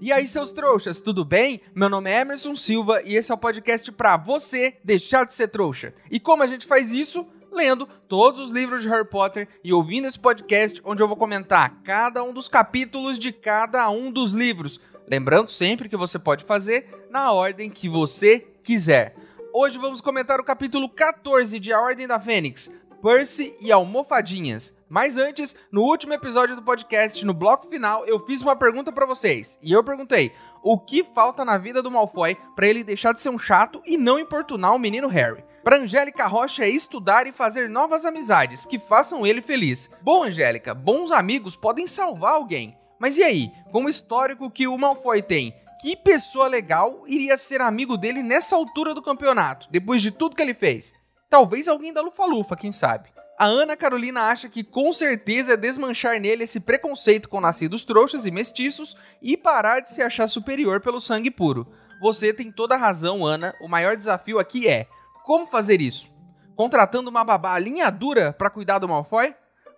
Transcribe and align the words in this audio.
E 0.00 0.12
aí, 0.12 0.28
seus 0.28 0.52
trouxas, 0.52 1.00
tudo 1.00 1.24
bem? 1.24 1.60
Meu 1.74 1.88
nome 1.88 2.08
é 2.08 2.20
Emerson 2.20 2.54
Silva 2.54 3.02
e 3.04 3.16
esse 3.16 3.32
é 3.32 3.34
o 3.34 3.38
podcast 3.38 3.90
para 3.90 4.16
você 4.16 4.76
deixar 4.84 5.24
de 5.26 5.34
ser 5.34 5.48
trouxa. 5.48 5.92
E 6.08 6.20
como 6.20 6.44
a 6.44 6.46
gente 6.46 6.66
faz 6.66 6.92
isso? 6.92 7.26
Lendo 7.50 7.84
todos 8.06 8.38
os 8.38 8.50
livros 8.50 8.82
de 8.82 8.88
Harry 8.88 9.08
Potter 9.08 9.48
e 9.64 9.72
ouvindo 9.72 10.06
esse 10.06 10.18
podcast 10.18 10.80
onde 10.84 11.02
eu 11.02 11.08
vou 11.08 11.16
comentar 11.16 11.82
cada 11.82 12.22
um 12.22 12.32
dos 12.32 12.46
capítulos 12.46 13.18
de 13.18 13.32
cada 13.32 13.90
um 13.90 14.12
dos 14.12 14.34
livros. 14.34 14.78
Lembrando 15.10 15.50
sempre 15.50 15.88
que 15.88 15.96
você 15.96 16.16
pode 16.16 16.44
fazer 16.44 16.86
na 17.10 17.32
ordem 17.32 17.68
que 17.68 17.88
você 17.88 18.46
quiser. 18.62 19.16
Hoje 19.52 19.78
vamos 19.78 20.00
comentar 20.00 20.38
o 20.38 20.44
capítulo 20.44 20.88
14 20.88 21.58
de 21.58 21.72
A 21.72 21.80
Ordem 21.80 22.06
da 22.06 22.20
Fênix, 22.20 22.80
Percy 23.00 23.54
e 23.60 23.70
Almofadinhas. 23.70 24.76
Mas 24.88 25.16
antes, 25.16 25.54
no 25.70 25.82
último 25.82 26.14
episódio 26.14 26.56
do 26.56 26.62
podcast, 26.62 27.24
no 27.24 27.34
bloco 27.34 27.68
final, 27.68 28.04
eu 28.06 28.18
fiz 28.26 28.42
uma 28.42 28.56
pergunta 28.56 28.90
para 28.90 29.06
vocês. 29.06 29.58
E 29.62 29.72
eu 29.72 29.84
perguntei: 29.84 30.32
o 30.62 30.78
que 30.78 31.04
falta 31.04 31.44
na 31.44 31.58
vida 31.58 31.82
do 31.82 31.90
Malfoy 31.90 32.36
para 32.56 32.66
ele 32.66 32.82
deixar 32.82 33.12
de 33.12 33.20
ser 33.20 33.30
um 33.30 33.38
chato 33.38 33.82
e 33.86 33.96
não 33.96 34.18
importunar 34.18 34.74
o 34.74 34.78
menino 34.78 35.08
Harry? 35.08 35.44
Para 35.62 35.78
Angélica 35.78 36.26
Rocha 36.26 36.64
é 36.64 36.68
estudar 36.68 37.26
e 37.26 37.32
fazer 37.32 37.68
novas 37.68 38.04
amizades 38.04 38.64
que 38.64 38.78
façam 38.78 39.26
ele 39.26 39.42
feliz. 39.42 39.90
Bom, 40.00 40.24
Angélica, 40.24 40.74
bons 40.74 41.12
amigos 41.12 41.56
podem 41.56 41.86
salvar 41.86 42.32
alguém. 42.32 42.76
Mas 42.98 43.16
e 43.16 43.22
aí, 43.22 43.52
com 43.70 43.84
o 43.84 43.88
histórico 43.88 44.50
que 44.50 44.66
o 44.66 44.78
Malfoy 44.78 45.22
tem, 45.22 45.54
que 45.80 45.94
pessoa 45.94 46.48
legal 46.48 47.04
iria 47.06 47.36
ser 47.36 47.60
amigo 47.60 47.96
dele 47.96 48.22
nessa 48.22 48.56
altura 48.56 48.94
do 48.94 49.02
campeonato, 49.02 49.68
depois 49.70 50.02
de 50.02 50.10
tudo 50.10 50.34
que 50.34 50.42
ele 50.42 50.54
fez? 50.54 50.94
Talvez 51.30 51.68
alguém 51.68 51.92
da 51.92 52.00
Lufa-Lufa, 52.00 52.56
quem 52.56 52.72
sabe. 52.72 53.10
A 53.38 53.44
Ana 53.44 53.76
Carolina 53.76 54.22
acha 54.22 54.48
que 54.48 54.64
com 54.64 54.90
certeza 54.92 55.52
é 55.52 55.56
desmanchar 55.56 56.18
nele 56.18 56.44
esse 56.44 56.60
preconceito 56.60 57.28
com 57.28 57.38
nascidos 57.38 57.84
trouxas 57.84 58.24
e 58.24 58.30
mestiços 58.30 58.96
e 59.20 59.36
parar 59.36 59.80
de 59.80 59.92
se 59.92 60.02
achar 60.02 60.26
superior 60.26 60.80
pelo 60.80 61.00
sangue 61.00 61.30
puro. 61.30 61.68
Você 62.00 62.32
tem 62.32 62.50
toda 62.50 62.74
a 62.74 62.78
razão, 62.78 63.26
Ana. 63.26 63.54
O 63.60 63.68
maior 63.68 63.94
desafio 63.94 64.38
aqui 64.38 64.66
é 64.66 64.88
como 65.22 65.46
fazer 65.46 65.82
isso? 65.82 66.10
Contratando 66.56 67.10
uma 67.10 67.22
babá 67.22 67.58
linha 67.58 67.90
dura 67.90 68.32
para 68.32 68.50
cuidar 68.50 68.78
do 68.78 68.88
Malfoy? 68.88 69.34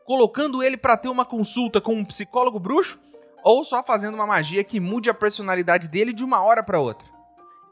Colocando 0.07 0.63
ele 0.63 0.77
para 0.77 0.97
ter 0.97 1.09
uma 1.09 1.25
consulta 1.25 1.81
com 1.81 1.95
um 1.95 2.05
psicólogo 2.05 2.61
bruxo? 2.61 3.01
Ou 3.43 3.65
só 3.65 3.83
fazendo 3.83 4.15
uma 4.15 4.27
magia 4.27 4.63
que 4.63 4.79
mude 4.79 5.11
a 5.11 5.15
personalidade 5.15 5.89
dele 5.89 6.13
de 6.13 6.25
uma 6.25 6.43
hora 6.43 6.63
para 6.63 6.81
outra? 6.81 7.09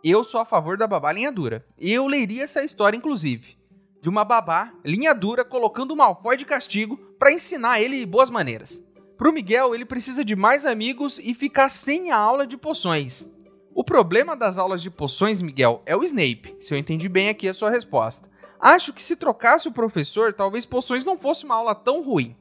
Eu 0.02 0.24
sou 0.24 0.40
a 0.40 0.44
favor 0.44 0.76
da 0.76 0.86
babá 0.86 1.12
linha 1.12 1.30
dura. 1.30 1.64
Eu 1.78 2.06
leria 2.06 2.42
essa 2.42 2.64
história, 2.64 2.96
inclusive 2.96 3.57
de 4.00 4.08
uma 4.08 4.24
babá, 4.24 4.72
linha 4.84 5.14
dura, 5.14 5.44
colocando 5.44 5.92
o 5.92 5.96
Malfoy 5.96 6.36
de 6.36 6.44
castigo 6.44 6.96
para 7.18 7.32
ensinar 7.32 7.80
ele 7.80 8.04
boas 8.06 8.30
maneiras. 8.30 8.82
Pro 9.16 9.32
Miguel, 9.32 9.74
ele 9.74 9.84
precisa 9.84 10.24
de 10.24 10.36
mais 10.36 10.64
amigos 10.64 11.18
e 11.18 11.34
ficar 11.34 11.68
sem 11.68 12.12
a 12.12 12.16
aula 12.16 12.46
de 12.46 12.56
poções. 12.56 13.28
O 13.74 13.82
problema 13.82 14.36
das 14.36 14.58
aulas 14.58 14.80
de 14.80 14.90
poções, 14.90 15.42
Miguel, 15.42 15.82
é 15.86 15.96
o 15.96 16.04
Snape, 16.04 16.56
se 16.60 16.74
eu 16.74 16.78
entendi 16.78 17.08
bem 17.08 17.28
aqui 17.28 17.48
a 17.48 17.54
sua 17.54 17.70
resposta. 17.70 18.28
Acho 18.60 18.92
que 18.92 19.02
se 19.02 19.16
trocasse 19.16 19.68
o 19.68 19.72
professor, 19.72 20.32
talvez 20.32 20.64
poções 20.64 21.04
não 21.04 21.16
fosse 21.16 21.44
uma 21.44 21.54
aula 21.54 21.74
tão 21.74 22.02
ruim. 22.02 22.36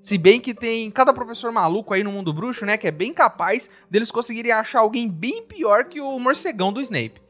Se 0.00 0.18
bem 0.18 0.40
que 0.40 0.52
tem 0.52 0.90
cada 0.90 1.12
professor 1.12 1.52
maluco 1.52 1.94
aí 1.94 2.02
no 2.02 2.10
mundo 2.10 2.32
bruxo, 2.32 2.66
né, 2.66 2.76
que 2.76 2.88
é 2.88 2.90
bem 2.90 3.14
capaz 3.14 3.70
deles 3.90 4.10
conseguirem 4.10 4.52
achar 4.52 4.80
alguém 4.80 5.08
bem 5.08 5.42
pior 5.44 5.84
que 5.84 6.00
o 6.00 6.18
morcegão 6.18 6.72
do 6.72 6.80
Snape. 6.80 7.22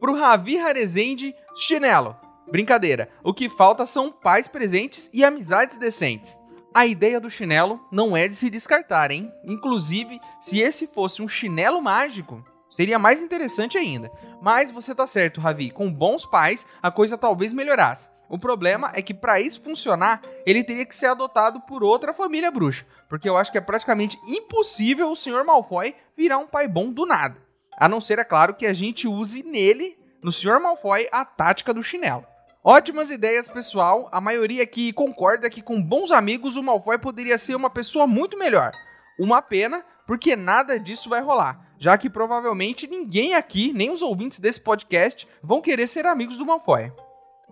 Pro 0.00 0.16
Ravi 0.16 0.58
Harezende, 0.58 1.34
chinelo. 1.54 2.16
Brincadeira, 2.48 3.08
o 3.24 3.34
que 3.34 3.48
falta 3.48 3.84
são 3.84 4.12
pais 4.12 4.46
presentes 4.46 5.10
e 5.12 5.24
amizades 5.24 5.76
decentes. 5.76 6.40
A 6.72 6.86
ideia 6.86 7.18
do 7.18 7.30
chinelo 7.30 7.80
não 7.90 8.16
é 8.16 8.28
de 8.28 8.34
se 8.34 8.50
descartar, 8.50 9.10
hein? 9.10 9.32
Inclusive, 9.44 10.20
se 10.40 10.60
esse 10.60 10.86
fosse 10.86 11.22
um 11.22 11.28
chinelo 11.28 11.80
mágico, 11.80 12.44
seria 12.68 12.98
mais 12.98 13.22
interessante 13.22 13.78
ainda. 13.78 14.12
Mas 14.40 14.70
você 14.70 14.94
tá 14.94 15.06
certo, 15.06 15.40
Ravi, 15.40 15.70
com 15.70 15.92
bons 15.92 16.26
pais 16.26 16.66
a 16.82 16.90
coisa 16.90 17.16
talvez 17.16 17.52
melhorasse. 17.52 18.10
O 18.28 18.38
problema 18.38 18.90
é 18.94 19.00
que 19.00 19.14
para 19.14 19.40
isso 19.40 19.62
funcionar, 19.62 20.20
ele 20.44 20.62
teria 20.62 20.84
que 20.84 20.94
ser 20.94 21.06
adotado 21.06 21.60
por 21.60 21.82
outra 21.82 22.12
família 22.12 22.50
bruxa, 22.50 22.84
porque 23.08 23.28
eu 23.28 23.36
acho 23.36 23.50
que 23.50 23.58
é 23.58 23.60
praticamente 23.60 24.18
impossível 24.26 25.10
o 25.10 25.16
Sr. 25.16 25.44
Malfoy 25.44 25.94
virar 26.16 26.38
um 26.38 26.46
pai 26.46 26.68
bom 26.68 26.90
do 26.90 27.06
nada. 27.06 27.36
A 27.78 27.88
não 27.88 28.00
ser, 28.00 28.18
é 28.18 28.24
claro, 28.24 28.54
que 28.54 28.66
a 28.66 28.72
gente 28.72 29.06
use 29.06 29.42
nele, 29.42 29.96
no 30.22 30.32
Sr. 30.32 30.60
Malfoy, 30.60 31.08
a 31.12 31.24
tática 31.24 31.72
do 31.72 31.82
chinelo. 31.82 32.26
Ótimas 32.68 33.12
ideias, 33.12 33.48
pessoal. 33.48 34.08
A 34.10 34.20
maioria 34.20 34.64
aqui 34.64 34.92
concorda 34.92 35.48
que 35.48 35.62
com 35.62 35.80
bons 35.80 36.10
amigos 36.10 36.56
o 36.56 36.62
Malfoy 36.64 36.98
poderia 36.98 37.38
ser 37.38 37.54
uma 37.54 37.70
pessoa 37.70 38.08
muito 38.08 38.36
melhor. 38.36 38.72
Uma 39.20 39.40
pena, 39.40 39.84
porque 40.04 40.34
nada 40.34 40.76
disso 40.76 41.08
vai 41.08 41.22
rolar, 41.22 41.64
já 41.78 41.96
que 41.96 42.10
provavelmente 42.10 42.88
ninguém 42.88 43.36
aqui, 43.36 43.72
nem 43.72 43.92
os 43.92 44.02
ouvintes 44.02 44.40
desse 44.40 44.60
podcast, 44.60 45.28
vão 45.40 45.60
querer 45.60 45.86
ser 45.86 46.06
amigos 46.06 46.36
do 46.36 46.44
Malfoy. 46.44 46.92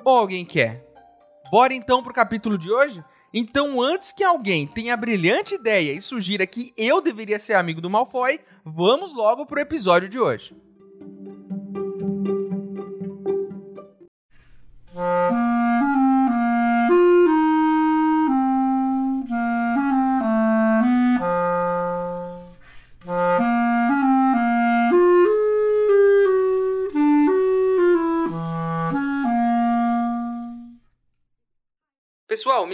Ou 0.04 0.18
alguém 0.18 0.44
quer? 0.44 0.84
Bora 1.48 1.72
então 1.72 2.02
pro 2.02 2.12
capítulo 2.12 2.58
de 2.58 2.72
hoje? 2.72 3.00
Então, 3.32 3.80
antes 3.80 4.10
que 4.10 4.24
alguém 4.24 4.66
tenha 4.66 4.94
a 4.94 4.96
brilhante 4.96 5.54
ideia 5.54 5.92
e 5.92 6.02
sugira 6.02 6.44
que 6.44 6.74
eu 6.76 7.00
deveria 7.00 7.38
ser 7.38 7.54
amigo 7.54 7.80
do 7.80 7.88
Malfoy, 7.88 8.40
vamos 8.64 9.14
logo 9.14 9.46
pro 9.46 9.60
episódio 9.60 10.08
de 10.08 10.18
hoje. 10.18 10.63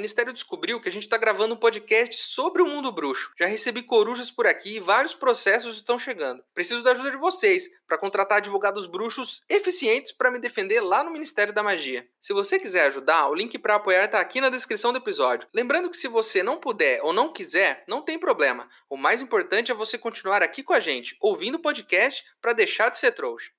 Ministério 0.00 0.32
descobriu 0.32 0.80
que 0.80 0.88
a 0.88 0.92
gente 0.92 1.02
está 1.02 1.18
gravando 1.18 1.52
um 1.52 1.58
podcast 1.58 2.22
sobre 2.22 2.62
o 2.62 2.66
mundo 2.66 2.90
bruxo. 2.90 3.34
Já 3.38 3.44
recebi 3.44 3.82
corujas 3.82 4.30
por 4.30 4.46
aqui 4.46 4.76
e 4.76 4.80
vários 4.80 5.12
processos 5.12 5.76
estão 5.76 5.98
chegando. 5.98 6.42
Preciso 6.54 6.82
da 6.82 6.92
ajuda 6.92 7.10
de 7.10 7.18
vocês 7.18 7.68
para 7.86 7.98
contratar 7.98 8.38
advogados 8.38 8.86
bruxos 8.86 9.42
eficientes 9.46 10.10
para 10.10 10.30
me 10.30 10.38
defender 10.38 10.80
lá 10.80 11.04
no 11.04 11.10
Ministério 11.10 11.52
da 11.52 11.62
Magia. 11.62 12.08
Se 12.18 12.32
você 12.32 12.58
quiser 12.58 12.86
ajudar, 12.86 13.28
o 13.28 13.34
link 13.34 13.58
para 13.58 13.74
apoiar 13.74 14.06
está 14.06 14.20
aqui 14.20 14.40
na 14.40 14.48
descrição 14.48 14.90
do 14.90 14.98
episódio. 14.98 15.46
Lembrando 15.52 15.90
que 15.90 15.96
se 15.98 16.08
você 16.08 16.42
não 16.42 16.56
puder 16.56 17.02
ou 17.02 17.12
não 17.12 17.30
quiser, 17.30 17.84
não 17.86 18.00
tem 18.00 18.18
problema. 18.18 18.70
O 18.88 18.96
mais 18.96 19.20
importante 19.20 19.70
é 19.70 19.74
você 19.74 19.98
continuar 19.98 20.42
aqui 20.42 20.62
com 20.62 20.72
a 20.72 20.80
gente, 20.80 21.14
ouvindo 21.20 21.56
o 21.56 21.62
podcast 21.62 22.24
para 22.40 22.54
deixar 22.54 22.88
de 22.88 22.98
ser 22.98 23.12
trouxa. 23.12 23.50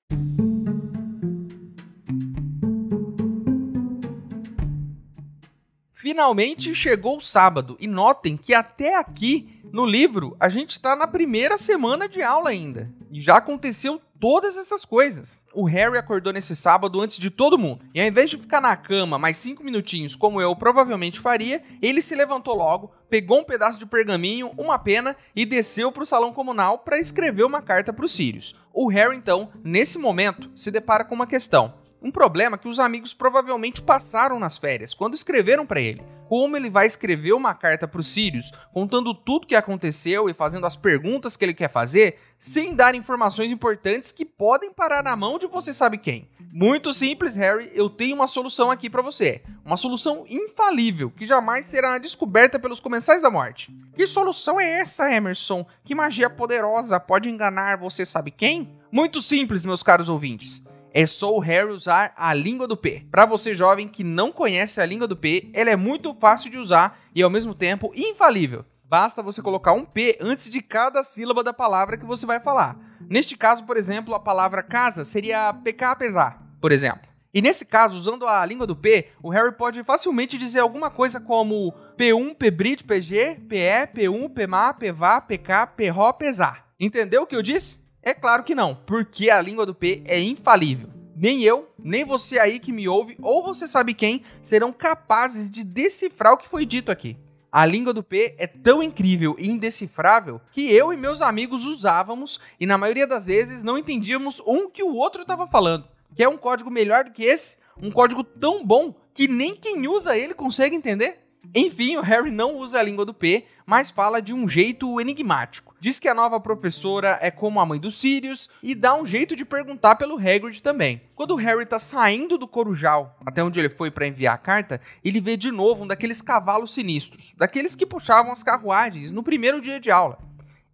Finalmente 6.12 6.74
chegou 6.74 7.16
o 7.16 7.22
sábado 7.22 7.74
e 7.80 7.86
notem 7.86 8.36
que 8.36 8.52
até 8.52 8.96
aqui 8.96 9.62
no 9.72 9.86
livro 9.86 10.36
a 10.38 10.46
gente 10.46 10.72
está 10.72 10.94
na 10.94 11.06
primeira 11.06 11.56
semana 11.56 12.06
de 12.06 12.20
aula 12.20 12.50
ainda 12.50 12.92
e 13.10 13.18
já 13.18 13.38
aconteceu 13.38 13.98
todas 14.20 14.58
essas 14.58 14.84
coisas. 14.84 15.42
O 15.54 15.64
Harry 15.64 15.96
acordou 15.96 16.30
nesse 16.30 16.54
sábado 16.54 17.00
antes 17.00 17.16
de 17.16 17.30
todo 17.30 17.58
mundo 17.58 17.86
e 17.94 18.00
ao 18.02 18.06
invés 18.06 18.28
de 18.28 18.36
ficar 18.36 18.60
na 18.60 18.76
cama 18.76 19.18
mais 19.18 19.38
cinco 19.38 19.64
minutinhos 19.64 20.14
como 20.14 20.38
eu 20.38 20.54
provavelmente 20.54 21.18
faria, 21.18 21.62
ele 21.80 22.02
se 22.02 22.14
levantou 22.14 22.54
logo, 22.54 22.92
pegou 23.08 23.40
um 23.40 23.44
pedaço 23.44 23.78
de 23.78 23.86
pergaminho, 23.86 24.52
uma 24.58 24.78
pena 24.78 25.16
e 25.34 25.46
desceu 25.46 25.90
para 25.90 26.02
o 26.02 26.06
salão 26.06 26.30
comunal 26.30 26.80
para 26.80 27.00
escrever 27.00 27.44
uma 27.44 27.62
carta 27.62 27.90
para 27.90 28.04
os 28.04 28.12
Sirius. 28.12 28.54
O 28.70 28.86
Harry 28.90 29.16
então, 29.16 29.50
nesse 29.64 29.98
momento, 29.98 30.50
se 30.54 30.70
depara 30.70 31.06
com 31.06 31.14
uma 31.14 31.26
questão. 31.26 31.80
Um 32.02 32.10
problema 32.10 32.58
que 32.58 32.66
os 32.66 32.80
amigos 32.80 33.14
provavelmente 33.14 33.80
passaram 33.80 34.40
nas 34.40 34.56
férias, 34.56 34.92
quando 34.92 35.14
escreveram 35.14 35.64
para 35.64 35.80
ele. 35.80 36.02
Como 36.28 36.56
ele 36.56 36.68
vai 36.68 36.84
escrever 36.84 37.32
uma 37.32 37.54
carta 37.54 37.86
para 37.86 38.00
os 38.00 38.08
Sirius, 38.08 38.50
contando 38.72 39.14
tudo 39.14 39.46
que 39.46 39.54
aconteceu 39.54 40.28
e 40.28 40.34
fazendo 40.34 40.66
as 40.66 40.74
perguntas 40.74 41.36
que 41.36 41.44
ele 41.44 41.54
quer 41.54 41.68
fazer, 41.68 42.18
sem 42.38 42.74
dar 42.74 42.96
informações 42.96 43.52
importantes 43.52 44.10
que 44.10 44.24
podem 44.24 44.72
parar 44.72 45.04
na 45.04 45.14
mão 45.14 45.38
de 45.38 45.46
você 45.46 45.72
sabe 45.72 45.96
quem? 45.96 46.28
Muito 46.52 46.92
simples, 46.92 47.36
Harry, 47.36 47.70
eu 47.72 47.88
tenho 47.88 48.16
uma 48.16 48.26
solução 48.26 48.70
aqui 48.70 48.90
para 48.90 49.00
você. 49.00 49.42
Uma 49.64 49.76
solução 49.76 50.24
infalível, 50.28 51.10
que 51.10 51.24
jamais 51.24 51.66
será 51.66 51.98
descoberta 51.98 52.58
pelos 52.58 52.80
comensais 52.80 53.22
da 53.22 53.30
morte. 53.30 53.72
Que 53.94 54.06
solução 54.08 54.60
é 54.60 54.80
essa, 54.80 55.12
Emerson? 55.12 55.64
Que 55.84 55.94
magia 55.94 56.28
poderosa 56.28 56.98
pode 56.98 57.28
enganar 57.28 57.78
você 57.78 58.04
sabe 58.04 58.32
quem? 58.32 58.72
Muito 58.90 59.20
simples, 59.20 59.64
meus 59.64 59.82
caros 59.82 60.08
ouvintes 60.08 60.62
é 60.92 61.06
só 61.06 61.34
o 61.34 61.40
Harry 61.40 61.70
usar 61.70 62.12
a 62.16 62.34
língua 62.34 62.68
do 62.68 62.76
P. 62.76 63.06
Para 63.10 63.26
você 63.26 63.54
jovem 63.54 63.88
que 63.88 64.04
não 64.04 64.30
conhece 64.30 64.80
a 64.80 64.86
língua 64.86 65.08
do 65.08 65.16
P, 65.16 65.50
ela 65.54 65.70
é 65.70 65.76
muito 65.76 66.14
fácil 66.14 66.50
de 66.50 66.58
usar 66.58 67.00
e 67.14 67.22
ao 67.22 67.30
mesmo 67.30 67.54
tempo 67.54 67.92
infalível. 67.94 68.64
Basta 68.84 69.22
você 69.22 69.40
colocar 69.40 69.72
um 69.72 69.86
P 69.86 70.18
antes 70.20 70.50
de 70.50 70.60
cada 70.60 71.02
sílaba 71.02 71.42
da 71.42 71.52
palavra 71.52 71.96
que 71.96 72.04
você 72.04 72.26
vai 72.26 72.40
falar. 72.40 72.78
Neste 73.08 73.36
caso, 73.36 73.64
por 73.64 73.76
exemplo, 73.76 74.14
a 74.14 74.20
palavra 74.20 74.62
casa 74.62 75.04
seria 75.04 75.52
PK 75.54 75.84
apesar, 75.86 76.42
por 76.60 76.70
exemplo. 76.70 77.10
E 77.34 77.40
nesse 77.40 77.64
caso, 77.64 77.96
usando 77.96 78.26
a 78.26 78.44
língua 78.44 78.66
do 78.66 78.76
P, 78.76 79.08
o 79.22 79.30
Harry 79.30 79.52
pode 79.52 79.82
facilmente 79.82 80.36
dizer 80.36 80.60
alguma 80.60 80.90
coisa 80.90 81.18
como 81.18 81.72
P1, 81.98 82.34
Pbrit, 82.36 82.84
PG, 82.84 83.40
PE, 83.48 83.86
P1, 83.94 84.28
PMA, 84.34 84.74
PVA, 84.74 85.20
PK, 85.22 85.66
PRO, 85.68 86.12
PESAR. 86.12 86.66
Entendeu 86.78 87.22
o 87.22 87.26
que 87.26 87.34
eu 87.34 87.40
disse? 87.40 87.81
É 88.04 88.12
claro 88.12 88.42
que 88.42 88.52
não, 88.52 88.74
porque 88.74 89.30
a 89.30 89.40
língua 89.40 89.64
do 89.64 89.74
P 89.74 90.02
é 90.06 90.18
infalível. 90.18 90.88
Nem 91.14 91.40
eu, 91.42 91.68
nem 91.78 92.04
você 92.04 92.36
aí 92.36 92.58
que 92.58 92.72
me 92.72 92.88
ouve, 92.88 93.16
ou 93.22 93.44
você 93.44 93.68
sabe 93.68 93.94
quem, 93.94 94.24
serão 94.42 94.72
capazes 94.72 95.48
de 95.48 95.62
decifrar 95.62 96.32
o 96.32 96.36
que 96.36 96.48
foi 96.48 96.66
dito 96.66 96.90
aqui. 96.90 97.16
A 97.50 97.64
língua 97.64 97.92
do 97.92 98.02
P 98.02 98.34
é 98.38 98.46
tão 98.48 98.82
incrível 98.82 99.36
e 99.38 99.48
indecifrável 99.48 100.40
que 100.50 100.72
eu 100.72 100.92
e 100.92 100.96
meus 100.96 101.22
amigos 101.22 101.64
usávamos 101.64 102.40
e 102.58 102.66
na 102.66 102.76
maioria 102.76 103.06
das 103.06 103.26
vezes 103.26 103.62
não 103.62 103.78
entendíamos 103.78 104.42
um 104.44 104.68
que 104.68 104.82
o 104.82 104.96
outro 104.96 105.22
estava 105.22 105.46
falando. 105.46 105.86
Quer 106.16 106.28
um 106.28 106.36
código 106.36 106.70
melhor 106.70 107.04
do 107.04 107.12
que 107.12 107.22
esse? 107.22 107.58
Um 107.80 107.90
código 107.90 108.24
tão 108.24 108.64
bom 108.64 108.92
que 109.14 109.28
nem 109.28 109.54
quem 109.54 109.86
usa 109.86 110.16
ele 110.16 110.34
consegue 110.34 110.74
entender? 110.74 111.21
Enfim, 111.54 111.96
o 111.96 112.00
Harry 112.00 112.30
não 112.30 112.56
usa 112.56 112.78
a 112.78 112.82
língua 112.82 113.04
do 113.04 113.12
P, 113.12 113.44
mas 113.66 113.90
fala 113.90 114.22
de 114.22 114.32
um 114.32 114.46
jeito 114.46 115.00
enigmático. 115.00 115.74
Diz 115.80 115.98
que 115.98 116.08
a 116.08 116.14
nova 116.14 116.38
professora 116.38 117.18
é 117.20 117.30
como 117.30 117.60
a 117.60 117.66
mãe 117.66 117.78
dos 117.78 117.94
Sirius 117.94 118.48
e 118.62 118.74
dá 118.74 118.94
um 118.94 119.04
jeito 119.04 119.34
de 119.34 119.44
perguntar 119.44 119.96
pelo 119.96 120.16
Hagrid 120.16 120.62
também. 120.62 121.02
Quando 121.14 121.32
o 121.32 121.36
Harry 121.36 121.66
tá 121.66 121.78
saindo 121.78 122.38
do 122.38 122.46
Corujal, 122.46 123.18
até 123.26 123.42
onde 123.42 123.58
ele 123.58 123.68
foi 123.68 123.90
para 123.90 124.06
enviar 124.06 124.34
a 124.34 124.38
carta, 124.38 124.80
ele 125.04 125.20
vê 125.20 125.36
de 125.36 125.50
novo 125.50 125.84
um 125.84 125.86
daqueles 125.86 126.22
cavalos 126.22 126.72
sinistros, 126.72 127.34
daqueles 127.36 127.74
que 127.74 127.84
puxavam 127.84 128.32
as 128.32 128.42
carruagens 128.42 129.10
no 129.10 129.22
primeiro 129.22 129.60
dia 129.60 129.80
de 129.80 129.90
aula. 129.90 130.18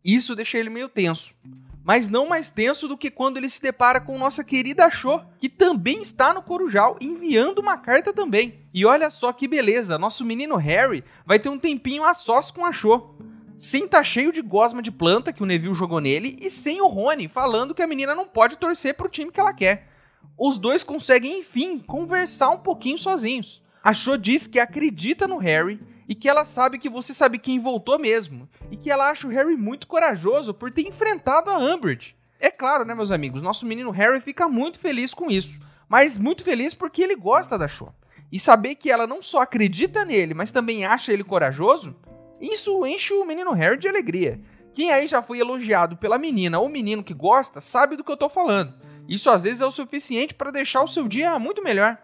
Isso 0.04 0.36
deixa 0.36 0.58
ele 0.58 0.70
meio 0.70 0.88
tenso 0.88 1.34
mas 1.88 2.06
não 2.06 2.28
mais 2.28 2.50
tenso 2.50 2.86
do 2.86 2.98
que 2.98 3.10
quando 3.10 3.38
ele 3.38 3.48
se 3.48 3.62
depara 3.62 3.98
com 3.98 4.18
nossa 4.18 4.44
querida 4.44 4.90
Cho, 4.90 5.22
que 5.38 5.48
também 5.48 6.02
está 6.02 6.34
no 6.34 6.42
Corujal, 6.42 6.98
enviando 7.00 7.60
uma 7.60 7.78
carta 7.78 8.12
também. 8.12 8.60
E 8.74 8.84
olha 8.84 9.08
só 9.08 9.32
que 9.32 9.48
beleza, 9.48 9.96
nosso 9.96 10.22
menino 10.22 10.56
Harry 10.56 11.02
vai 11.24 11.38
ter 11.38 11.48
um 11.48 11.58
tempinho 11.58 12.04
a 12.04 12.12
sós 12.12 12.50
com 12.50 12.66
a 12.66 12.72
Cho. 12.72 13.16
Sem 13.56 13.88
tá 13.88 14.02
cheio 14.02 14.30
de 14.30 14.42
gosma 14.42 14.82
de 14.82 14.90
planta 14.90 15.32
que 15.32 15.42
o 15.42 15.46
Neville 15.46 15.74
jogou 15.74 15.98
nele 15.98 16.38
e 16.42 16.50
sem 16.50 16.78
o 16.82 16.88
Rony 16.88 17.26
falando 17.26 17.74
que 17.74 17.80
a 17.80 17.86
menina 17.86 18.14
não 18.14 18.26
pode 18.26 18.58
torcer 18.58 18.92
pro 18.92 19.08
time 19.08 19.32
que 19.32 19.40
ela 19.40 19.54
quer. 19.54 19.88
Os 20.36 20.58
dois 20.58 20.84
conseguem, 20.84 21.38
enfim, 21.38 21.78
conversar 21.78 22.50
um 22.50 22.58
pouquinho 22.58 22.98
sozinhos. 22.98 23.62
A 23.82 23.94
Cho 23.94 24.18
diz 24.18 24.46
que 24.46 24.60
acredita 24.60 25.26
no 25.26 25.38
Harry 25.38 25.80
e 26.08 26.14
que 26.14 26.28
ela 26.28 26.44
sabe 26.44 26.78
que 26.78 26.88
você 26.88 27.12
sabe 27.12 27.38
quem 27.38 27.60
voltou 27.60 27.98
mesmo, 27.98 28.48
e 28.70 28.76
que 28.76 28.90
ela 28.90 29.10
acha 29.10 29.26
o 29.26 29.30
Harry 29.30 29.56
muito 29.56 29.86
corajoso 29.86 30.54
por 30.54 30.72
ter 30.72 30.88
enfrentado 30.88 31.50
a 31.50 31.58
Umbridge. 31.58 32.16
É 32.40 32.50
claro, 32.50 32.84
né, 32.84 32.94
meus 32.94 33.10
amigos, 33.10 33.42
nosso 33.42 33.66
menino 33.66 33.90
Harry 33.90 34.20
fica 34.20 34.48
muito 34.48 34.78
feliz 34.78 35.12
com 35.12 35.30
isso, 35.30 35.58
mas 35.86 36.16
muito 36.16 36.42
feliz 36.42 36.72
porque 36.72 37.02
ele 37.02 37.14
gosta 37.14 37.58
da 37.58 37.68
Cho. 37.68 37.92
E 38.32 38.40
saber 38.40 38.74
que 38.74 38.90
ela 38.90 39.06
não 39.06 39.20
só 39.20 39.42
acredita 39.42 40.04
nele, 40.04 40.32
mas 40.32 40.50
também 40.50 40.86
acha 40.86 41.12
ele 41.12 41.24
corajoso, 41.24 41.94
isso 42.40 42.86
enche 42.86 43.12
o 43.12 43.24
menino 43.26 43.52
Harry 43.52 43.76
de 43.76 43.88
alegria. 43.88 44.40
Quem 44.72 44.92
aí 44.92 45.06
já 45.06 45.20
foi 45.20 45.40
elogiado 45.40 45.96
pela 45.96 46.18
menina 46.18 46.58
ou 46.58 46.68
menino 46.68 47.02
que 47.02 47.12
gosta, 47.12 47.60
sabe 47.60 47.96
do 47.96 48.04
que 48.04 48.12
eu 48.12 48.16
tô 48.16 48.28
falando. 48.28 48.74
Isso 49.08 49.28
às 49.28 49.42
vezes 49.42 49.60
é 49.60 49.66
o 49.66 49.70
suficiente 49.70 50.34
para 50.34 50.50
deixar 50.50 50.82
o 50.82 50.88
seu 50.88 51.08
dia 51.08 51.38
muito 51.38 51.62
melhor. 51.62 51.98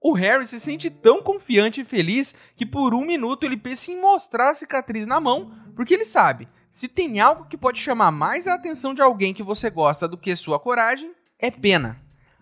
O 0.00 0.14
Harry 0.14 0.46
se 0.46 0.58
sente 0.58 0.88
tão 0.88 1.22
confiante 1.22 1.82
e 1.82 1.84
feliz 1.84 2.34
que 2.56 2.64
por 2.64 2.94
um 2.94 3.04
minuto 3.04 3.44
ele 3.44 3.56
pensa 3.56 3.92
em 3.92 4.00
mostrar 4.00 4.50
a 4.50 4.54
cicatriz 4.54 5.04
na 5.04 5.20
mão, 5.20 5.52
porque 5.76 5.92
ele 5.92 6.06
sabe, 6.06 6.48
se 6.70 6.88
tem 6.88 7.20
algo 7.20 7.44
que 7.44 7.56
pode 7.56 7.78
chamar 7.78 8.10
mais 8.10 8.48
a 8.48 8.54
atenção 8.54 8.94
de 8.94 9.02
alguém 9.02 9.34
que 9.34 9.42
você 9.42 9.68
gosta 9.68 10.08
do 10.08 10.16
que 10.16 10.34
sua 10.34 10.58
coragem, 10.58 11.12
é 11.38 11.50
pena. 11.50 12.00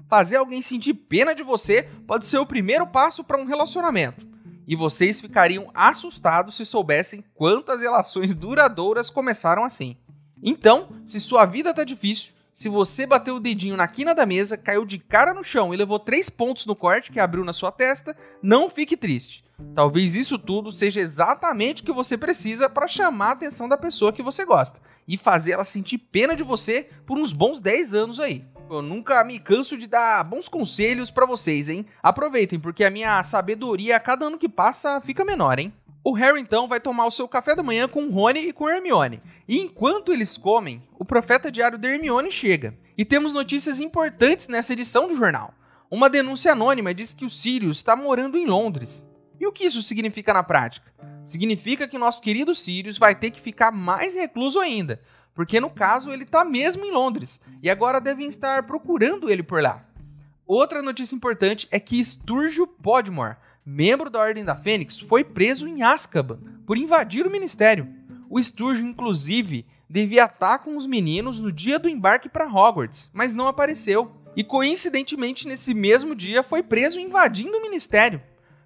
Fazer 0.08 0.36
alguém 0.36 0.62
sentir 0.62 0.94
pena 0.94 1.34
de 1.34 1.42
você 1.42 1.88
pode 2.06 2.26
ser 2.26 2.38
o 2.38 2.46
primeiro 2.46 2.86
passo 2.86 3.24
para 3.24 3.40
um 3.40 3.44
relacionamento. 3.44 4.26
E 4.66 4.76
vocês 4.76 5.20
ficariam 5.20 5.70
assustados 5.74 6.56
se 6.56 6.64
soubessem 6.64 7.24
quantas 7.34 7.80
relações 7.80 8.34
duradouras 8.34 9.10
começaram 9.10 9.64
assim. 9.64 9.96
Então, 10.42 10.90
se 11.06 11.18
sua 11.18 11.44
vida 11.46 11.74
tá 11.74 11.84
difícil, 11.84 12.34
se 12.58 12.68
você 12.68 13.06
bateu 13.06 13.36
o 13.36 13.40
dedinho 13.40 13.76
na 13.76 13.86
quina 13.86 14.12
da 14.12 14.26
mesa, 14.26 14.58
caiu 14.58 14.84
de 14.84 14.98
cara 14.98 15.32
no 15.32 15.44
chão 15.44 15.72
e 15.72 15.76
levou 15.76 15.96
três 15.96 16.28
pontos 16.28 16.66
no 16.66 16.74
corte 16.74 17.12
que 17.12 17.20
abriu 17.20 17.44
na 17.44 17.52
sua 17.52 17.70
testa, 17.70 18.16
não 18.42 18.68
fique 18.68 18.96
triste. 18.96 19.44
Talvez 19.76 20.16
isso 20.16 20.36
tudo 20.36 20.72
seja 20.72 20.98
exatamente 20.98 21.82
o 21.82 21.84
que 21.86 21.92
você 21.92 22.18
precisa 22.18 22.68
para 22.68 22.88
chamar 22.88 23.28
a 23.28 23.30
atenção 23.30 23.68
da 23.68 23.76
pessoa 23.76 24.12
que 24.12 24.24
você 24.24 24.44
gosta 24.44 24.80
e 25.06 25.16
fazer 25.16 25.52
ela 25.52 25.64
sentir 25.64 25.98
pena 25.98 26.34
de 26.34 26.42
você 26.42 26.88
por 27.06 27.16
uns 27.16 27.32
bons 27.32 27.60
10 27.60 27.94
anos 27.94 28.18
aí. 28.18 28.44
Eu 28.68 28.82
nunca 28.82 29.22
me 29.22 29.38
canso 29.38 29.78
de 29.78 29.86
dar 29.86 30.24
bons 30.24 30.48
conselhos 30.48 31.12
para 31.12 31.24
vocês, 31.24 31.70
hein? 31.70 31.86
Aproveitem, 32.02 32.58
porque 32.58 32.82
a 32.82 32.90
minha 32.90 33.22
sabedoria 33.22 33.96
a 33.96 34.00
cada 34.00 34.26
ano 34.26 34.36
que 34.36 34.48
passa 34.48 35.00
fica 35.00 35.24
menor, 35.24 35.60
hein? 35.60 35.72
O 36.04 36.12
Harry 36.12 36.40
então 36.40 36.68
vai 36.68 36.80
tomar 36.80 37.06
o 37.06 37.10
seu 37.10 37.28
café 37.28 37.54
da 37.54 37.62
manhã 37.62 37.88
com 37.88 38.08
Rony 38.08 38.48
e 38.48 38.52
com 38.52 38.68
Hermione. 38.68 39.22
E 39.46 39.60
enquanto 39.60 40.12
eles 40.12 40.36
comem, 40.36 40.82
o 40.98 41.04
profeta 41.04 41.50
diário 41.50 41.78
de 41.78 41.88
Hermione 41.88 42.30
chega. 42.30 42.76
E 42.96 43.04
temos 43.04 43.32
notícias 43.32 43.80
importantes 43.80 44.48
nessa 44.48 44.72
edição 44.72 45.08
do 45.08 45.16
jornal. 45.16 45.54
Uma 45.90 46.10
denúncia 46.10 46.52
anônima 46.52 46.94
diz 46.94 47.12
que 47.12 47.24
o 47.24 47.30
Sirius 47.30 47.78
está 47.78 47.96
morando 47.96 48.36
em 48.36 48.46
Londres. 48.46 49.06
E 49.40 49.46
o 49.46 49.52
que 49.52 49.64
isso 49.64 49.82
significa 49.82 50.32
na 50.32 50.42
prática? 50.42 50.92
Significa 51.24 51.86
que 51.86 51.98
nosso 51.98 52.20
querido 52.20 52.54
Sirius 52.54 52.98
vai 52.98 53.14
ter 53.14 53.30
que 53.30 53.40
ficar 53.40 53.70
mais 53.70 54.14
recluso 54.14 54.58
ainda, 54.58 55.00
porque 55.34 55.60
no 55.60 55.70
caso 55.70 56.10
ele 56.10 56.24
está 56.24 56.44
mesmo 56.44 56.84
em 56.84 56.90
Londres 56.90 57.40
e 57.62 57.70
agora 57.70 58.00
devem 58.00 58.26
estar 58.26 58.64
procurando 58.64 59.30
ele 59.30 59.42
por 59.42 59.62
lá. 59.62 59.84
Outra 60.46 60.82
notícia 60.82 61.14
importante 61.14 61.68
é 61.70 61.78
que 61.78 62.02
Sturgio 62.02 62.66
Podmore 62.66 63.36
membro 63.70 64.08
da 64.08 64.18
Ordem 64.18 64.46
da 64.46 64.56
Fênix, 64.56 64.98
foi 64.98 65.22
preso 65.22 65.68
em 65.68 65.82
Azkaban 65.82 66.38
por 66.66 66.78
invadir 66.78 67.26
o 67.26 67.30
ministério. 67.30 67.86
O 68.30 68.42
Sturgeon, 68.42 68.86
inclusive, 68.86 69.66
devia 69.88 70.24
estar 70.24 70.60
com 70.60 70.74
os 70.74 70.86
meninos 70.86 71.38
no 71.38 71.52
dia 71.52 71.78
do 71.78 71.88
embarque 71.88 72.30
para 72.30 72.46
Hogwarts, 72.46 73.10
mas 73.12 73.34
não 73.34 73.46
apareceu. 73.46 74.10
E 74.34 74.42
coincidentemente, 74.42 75.46
nesse 75.46 75.74
mesmo 75.74 76.14
dia, 76.14 76.42
foi 76.42 76.62
preso 76.62 76.98
invadindo 76.98 77.58
o 77.58 77.62
ministério. 77.62 78.22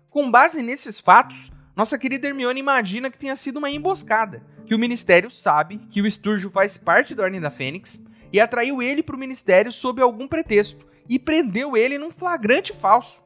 Com 0.09 0.31
base 0.31 0.63
nesses 0.63 1.01
fatos, 1.01 1.51
nossa 1.75 1.99
querida 1.99 2.29
Hermione 2.29 2.61
imagina 2.61 3.11
que 3.11 3.19
tenha 3.19 3.35
sido 3.35 3.57
uma 3.57 3.71
emboscada, 3.71 4.43
que 4.67 4.75
o 4.75 4.79
ministério 4.79 5.31
sabe 5.31 5.79
que 5.91 6.01
o 6.01 6.09
Sturgeon 6.11 6.51
faz 6.51 6.79
parte 6.79 7.15
da 7.15 7.25
Ordem 7.25 7.41
da 7.41 7.51
Fênix 7.51 8.05
e 8.33 8.39
atraiu 8.39 8.81
ele 8.81 9.03
para 9.03 9.17
o 9.17 9.19
ministério 9.19 9.73
sob 9.73 10.01
algum 10.01 10.29
pretexto 10.29 10.87
e 11.09 11.19
prendeu 11.19 11.77
ele 11.77 11.99
num 11.99 12.11
flagrante 12.11 12.73
falso. 12.73 13.22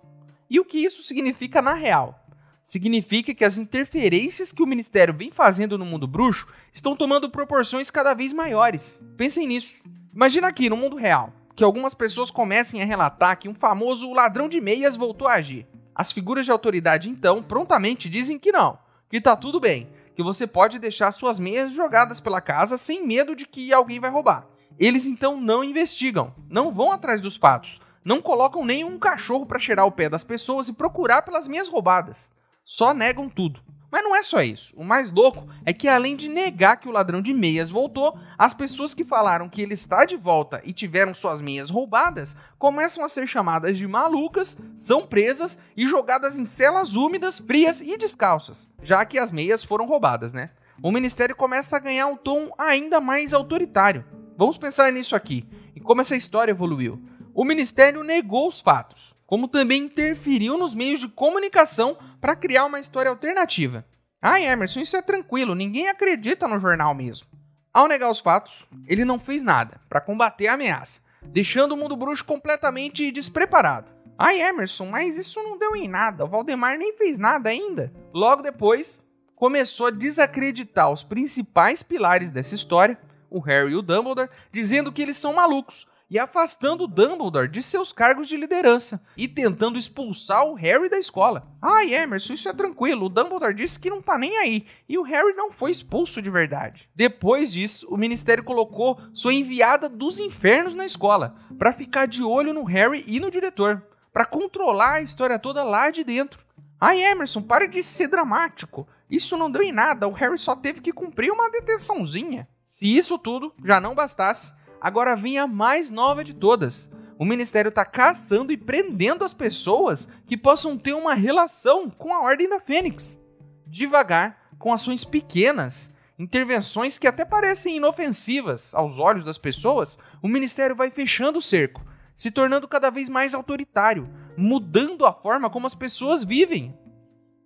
E 0.48 0.60
o 0.60 0.64
que 0.64 0.78
isso 0.78 1.02
significa 1.02 1.60
na 1.60 1.74
real? 1.74 2.24
Significa 2.62 3.34
que 3.34 3.44
as 3.44 3.58
interferências 3.58 4.50
que 4.50 4.62
o 4.62 4.66
ministério 4.66 5.14
vem 5.14 5.30
fazendo 5.30 5.78
no 5.78 5.86
mundo 5.86 6.06
bruxo 6.06 6.46
estão 6.72 6.96
tomando 6.96 7.30
proporções 7.30 7.90
cada 7.90 8.14
vez 8.14 8.32
maiores. 8.32 9.00
Pensem 9.16 9.46
nisso. 9.46 9.82
Imagina 10.12 10.48
aqui, 10.48 10.68
no 10.68 10.76
mundo 10.76 10.96
real, 10.96 11.32
que 11.54 11.62
algumas 11.62 11.94
pessoas 11.94 12.30
comecem 12.30 12.82
a 12.82 12.84
relatar 12.84 13.38
que 13.38 13.48
um 13.48 13.54
famoso 13.54 14.12
ladrão 14.12 14.48
de 14.48 14.60
meias 14.60 14.96
voltou 14.96 15.28
a 15.28 15.34
agir. 15.34 15.66
As 15.94 16.12
figuras 16.12 16.44
de 16.44 16.52
autoridade 16.52 17.08
então 17.08 17.42
prontamente 17.42 18.08
dizem 18.08 18.38
que 18.38 18.52
não, 18.52 18.78
que 19.08 19.20
tá 19.20 19.34
tudo 19.34 19.60
bem, 19.60 19.88
que 20.14 20.22
você 20.22 20.46
pode 20.46 20.78
deixar 20.78 21.12
suas 21.12 21.38
meias 21.38 21.72
jogadas 21.72 22.20
pela 22.20 22.40
casa 22.40 22.76
sem 22.76 23.06
medo 23.06 23.34
de 23.34 23.46
que 23.46 23.72
alguém 23.72 24.00
vai 24.00 24.10
roubar. 24.10 24.46
Eles 24.78 25.06
então 25.06 25.40
não 25.40 25.64
investigam, 25.64 26.34
não 26.50 26.70
vão 26.70 26.92
atrás 26.92 27.20
dos 27.20 27.36
fatos, 27.36 27.80
não 28.06 28.22
colocam 28.22 28.64
nenhum 28.64 29.00
cachorro 29.00 29.44
para 29.44 29.58
cheirar 29.58 29.84
o 29.84 29.90
pé 29.90 30.08
das 30.08 30.22
pessoas 30.22 30.68
e 30.68 30.74
procurar 30.74 31.22
pelas 31.22 31.48
minhas 31.48 31.66
roubadas. 31.66 32.30
Só 32.64 32.94
negam 32.94 33.28
tudo. 33.28 33.60
Mas 33.90 34.04
não 34.04 34.14
é 34.14 34.22
só 34.22 34.42
isso. 34.42 34.72
O 34.76 34.84
mais 34.84 35.10
louco 35.10 35.48
é 35.64 35.72
que, 35.72 35.88
além 35.88 36.14
de 36.14 36.28
negar 36.28 36.76
que 36.76 36.88
o 36.88 36.92
ladrão 36.92 37.20
de 37.20 37.34
meias 37.34 37.68
voltou, 37.68 38.16
as 38.38 38.54
pessoas 38.54 38.94
que 38.94 39.04
falaram 39.04 39.48
que 39.48 39.60
ele 39.60 39.74
está 39.74 40.04
de 40.04 40.16
volta 40.16 40.62
e 40.64 40.72
tiveram 40.72 41.14
suas 41.14 41.40
meias 41.40 41.68
roubadas 41.68 42.36
começam 42.60 43.04
a 43.04 43.08
ser 43.08 43.26
chamadas 43.26 43.76
de 43.76 43.88
malucas, 43.88 44.56
são 44.76 45.04
presas 45.04 45.58
e 45.76 45.84
jogadas 45.84 46.38
em 46.38 46.44
celas 46.44 46.94
úmidas, 46.94 47.40
frias 47.40 47.80
e 47.80 47.98
descalças, 47.98 48.70
já 48.84 49.04
que 49.04 49.18
as 49.18 49.32
meias 49.32 49.64
foram 49.64 49.84
roubadas, 49.84 50.32
né? 50.32 50.50
O 50.80 50.92
ministério 50.92 51.34
começa 51.34 51.76
a 51.76 51.80
ganhar 51.80 52.06
um 52.06 52.16
tom 52.16 52.52
ainda 52.56 53.00
mais 53.00 53.34
autoritário. 53.34 54.04
Vamos 54.38 54.56
pensar 54.56 54.92
nisso 54.92 55.16
aqui 55.16 55.44
e 55.74 55.80
como 55.80 56.00
essa 56.00 56.14
história 56.14 56.52
evoluiu. 56.52 57.02
O 57.36 57.44
ministério 57.44 58.02
negou 58.02 58.48
os 58.48 58.62
fatos, 58.62 59.14
como 59.26 59.46
também 59.46 59.82
interferiu 59.82 60.56
nos 60.56 60.72
meios 60.72 61.00
de 61.00 61.08
comunicação 61.08 61.94
para 62.18 62.34
criar 62.34 62.64
uma 62.64 62.80
história 62.80 63.10
alternativa. 63.10 63.84
Ai, 64.22 64.46
Emerson, 64.46 64.80
isso 64.80 64.96
é 64.96 65.02
tranquilo, 65.02 65.54
ninguém 65.54 65.86
acredita 65.86 66.48
no 66.48 66.58
jornal 66.58 66.94
mesmo. 66.94 67.28
Ao 67.74 67.86
negar 67.86 68.08
os 68.08 68.20
fatos, 68.20 68.66
ele 68.86 69.04
não 69.04 69.18
fez 69.18 69.42
nada 69.42 69.78
para 69.86 70.00
combater 70.00 70.46
a 70.46 70.54
ameaça, 70.54 71.02
deixando 71.26 71.72
o 71.72 71.76
mundo 71.76 71.94
bruxo 71.94 72.24
completamente 72.24 73.12
despreparado. 73.12 73.92
Ai, 74.16 74.40
Emerson, 74.40 74.86
mas 74.86 75.18
isso 75.18 75.42
não 75.42 75.58
deu 75.58 75.76
em 75.76 75.86
nada, 75.86 76.24
o 76.24 76.28
Valdemar 76.28 76.78
nem 76.78 76.94
fez 76.94 77.18
nada 77.18 77.50
ainda. 77.50 77.92
Logo 78.14 78.40
depois, 78.40 79.04
começou 79.34 79.88
a 79.88 79.90
desacreditar 79.90 80.90
os 80.90 81.02
principais 81.02 81.82
pilares 81.82 82.30
dessa 82.30 82.54
história, 82.54 82.98
o 83.28 83.40
Harry 83.40 83.72
e 83.72 83.76
o 83.76 83.82
Dumbledore, 83.82 84.30
dizendo 84.50 84.90
que 84.90 85.02
eles 85.02 85.18
são 85.18 85.34
malucos 85.34 85.86
e 86.08 86.18
afastando 86.18 86.86
Dumbledore 86.86 87.48
de 87.48 87.62
seus 87.62 87.92
cargos 87.92 88.28
de 88.28 88.36
liderança 88.36 89.02
e 89.16 89.26
tentando 89.26 89.78
expulsar 89.78 90.44
o 90.44 90.54
Harry 90.54 90.88
da 90.88 90.98
escola. 90.98 91.48
Ai, 91.60 91.94
Emerson, 91.94 92.34
isso 92.34 92.48
é 92.48 92.52
tranquilo. 92.52 93.06
O 93.06 93.08
Dumbledore 93.08 93.54
disse 93.54 93.78
que 93.78 93.90
não 93.90 94.00
tá 94.00 94.16
nem 94.16 94.36
aí 94.38 94.66
e 94.88 94.96
o 94.96 95.02
Harry 95.02 95.34
não 95.34 95.50
foi 95.50 95.70
expulso 95.70 96.22
de 96.22 96.30
verdade. 96.30 96.88
Depois 96.94 97.52
disso, 97.52 97.88
o 97.90 97.96
ministério 97.96 98.44
colocou 98.44 99.00
sua 99.12 99.34
enviada 99.34 99.88
dos 99.88 100.20
infernos 100.20 100.74
na 100.74 100.86
escola 100.86 101.34
para 101.58 101.72
ficar 101.72 102.06
de 102.06 102.22
olho 102.22 102.52
no 102.52 102.64
Harry 102.64 103.04
e 103.06 103.18
no 103.18 103.30
diretor, 103.30 103.82
para 104.12 104.24
controlar 104.24 104.94
a 104.94 105.02
história 105.02 105.38
toda 105.38 105.64
lá 105.64 105.90
de 105.90 106.04
dentro. 106.04 106.44
Ai, 106.80 107.02
Emerson, 107.02 107.42
pare 107.42 107.66
de 107.66 107.82
ser 107.82 108.08
dramático. 108.08 108.86
Isso 109.10 109.36
não 109.36 109.50
deu 109.50 109.62
em 109.62 109.72
nada, 109.72 110.06
o 110.06 110.12
Harry 110.12 110.38
só 110.38 110.54
teve 110.54 110.80
que 110.80 110.92
cumprir 110.92 111.32
uma 111.32 111.50
detençãozinha. 111.50 112.48
Se 112.64 112.96
isso 112.96 113.18
tudo 113.18 113.54
já 113.64 113.80
não 113.80 113.94
bastasse, 113.94 114.52
Agora 114.80 115.16
vinha 115.16 115.44
a 115.44 115.46
mais 115.46 115.90
nova 115.90 116.22
de 116.22 116.34
todas. 116.34 116.90
O 117.18 117.24
ministério 117.24 117.70
está 117.70 117.84
caçando 117.84 118.52
e 118.52 118.56
prendendo 118.56 119.24
as 119.24 119.32
pessoas 119.32 120.08
que 120.26 120.36
possam 120.36 120.76
ter 120.76 120.92
uma 120.92 121.14
relação 121.14 121.88
com 121.88 122.14
a 122.14 122.20
Ordem 122.20 122.48
da 122.48 122.60
Fênix. 122.60 123.20
Devagar, 123.66 124.50
com 124.58 124.72
ações 124.72 125.04
pequenas, 125.04 125.94
intervenções 126.18 126.98
que 126.98 127.06
até 127.06 127.24
parecem 127.24 127.76
inofensivas 127.76 128.74
aos 128.74 128.98
olhos 128.98 129.24
das 129.24 129.38
pessoas, 129.38 129.98
o 130.22 130.28
ministério 130.28 130.76
vai 130.76 130.90
fechando 130.90 131.38
o 131.38 131.42
cerco, 131.42 131.84
se 132.14 132.30
tornando 132.30 132.68
cada 132.68 132.90
vez 132.90 133.08
mais 133.08 133.34
autoritário, 133.34 134.08
mudando 134.36 135.06
a 135.06 135.12
forma 135.12 135.50
como 135.50 135.66
as 135.66 135.74
pessoas 135.74 136.24
vivem. 136.24 136.78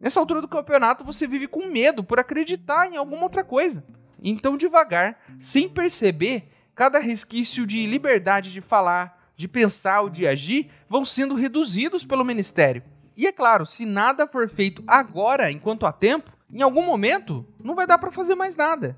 Nessa 0.01 0.19
altura 0.19 0.41
do 0.41 0.49
campeonato, 0.49 1.05
você 1.05 1.27
vive 1.27 1.47
com 1.47 1.67
medo 1.67 2.03
por 2.03 2.19
acreditar 2.19 2.87
em 2.87 2.97
alguma 2.97 3.25
outra 3.25 3.45
coisa. 3.45 3.85
Então, 4.23 4.57
devagar, 4.57 5.19
sem 5.39 5.69
perceber, 5.69 6.49
cada 6.81 6.99
resquício 6.99 7.67
de 7.67 7.85
liberdade 7.85 8.51
de 8.51 8.63
falar, 8.63 9.31
de 9.37 9.47
pensar 9.47 10.01
ou 10.01 10.09
de 10.09 10.27
agir 10.27 10.71
vão 10.89 11.05
sendo 11.05 11.35
reduzidos 11.35 12.07
pelo 12.07 12.25
ministério. 12.25 12.83
E 13.15 13.27
é 13.27 13.33
claro, 13.33 13.67
se 13.67 13.85
nada 13.85 14.27
for 14.27 14.49
feito 14.49 14.83
agora, 14.87 15.51
enquanto 15.51 15.85
há 15.85 15.93
tempo, 15.93 16.33
em 16.51 16.63
algum 16.63 16.83
momento 16.83 17.47
não 17.63 17.75
vai 17.75 17.87
dar 17.87 17.99
para 17.99 18.11
fazer 18.11 18.35
mais 18.35 18.57
nada. 18.57 18.97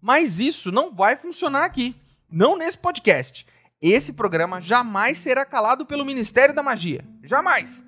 Mas 0.00 0.40
isso 0.40 0.72
não 0.72 0.94
vai 0.94 1.16
funcionar 1.16 1.66
aqui, 1.66 1.94
não 2.32 2.56
nesse 2.56 2.78
podcast. 2.78 3.46
Esse 3.82 4.14
programa 4.14 4.58
jamais 4.58 5.18
será 5.18 5.44
calado 5.44 5.84
pelo 5.84 6.06
Ministério 6.06 6.54
da 6.54 6.62
Magia. 6.62 7.04
Jamais! 7.22 7.84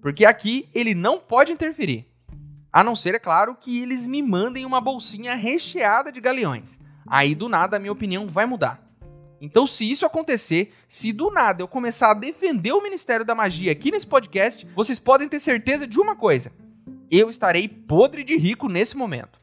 Porque 0.00 0.24
aqui 0.24 0.66
ele 0.72 0.94
não 0.94 1.20
pode 1.20 1.52
interferir. 1.52 2.06
A 2.72 2.82
não 2.82 2.96
ser, 2.96 3.14
é 3.14 3.18
claro, 3.18 3.54
que 3.54 3.82
eles 3.82 4.06
me 4.06 4.22
mandem 4.22 4.64
uma 4.64 4.80
bolsinha 4.80 5.34
recheada 5.34 6.10
de 6.10 6.22
galeões 6.22 6.87
aí 7.10 7.34
do 7.34 7.48
nada 7.48 7.76
a 7.76 7.80
minha 7.80 7.92
opinião 7.92 8.28
vai 8.28 8.46
mudar. 8.46 8.88
Então, 9.40 9.66
se 9.66 9.88
isso 9.88 10.04
acontecer, 10.04 10.74
se 10.88 11.12
do 11.12 11.30
nada 11.30 11.62
eu 11.62 11.68
começar 11.68 12.10
a 12.10 12.14
defender 12.14 12.72
o 12.72 12.82
Ministério 12.82 13.24
da 13.24 13.34
Magia 13.34 13.70
aqui 13.70 13.90
nesse 13.90 14.06
podcast, 14.06 14.66
vocês 14.74 14.98
podem 14.98 15.28
ter 15.28 15.38
certeza 15.38 15.86
de 15.86 16.00
uma 16.00 16.16
coisa: 16.16 16.52
eu 17.10 17.28
estarei 17.28 17.68
podre 17.68 18.24
de 18.24 18.36
rico 18.36 18.68
nesse 18.68 18.96
momento. 18.96 19.38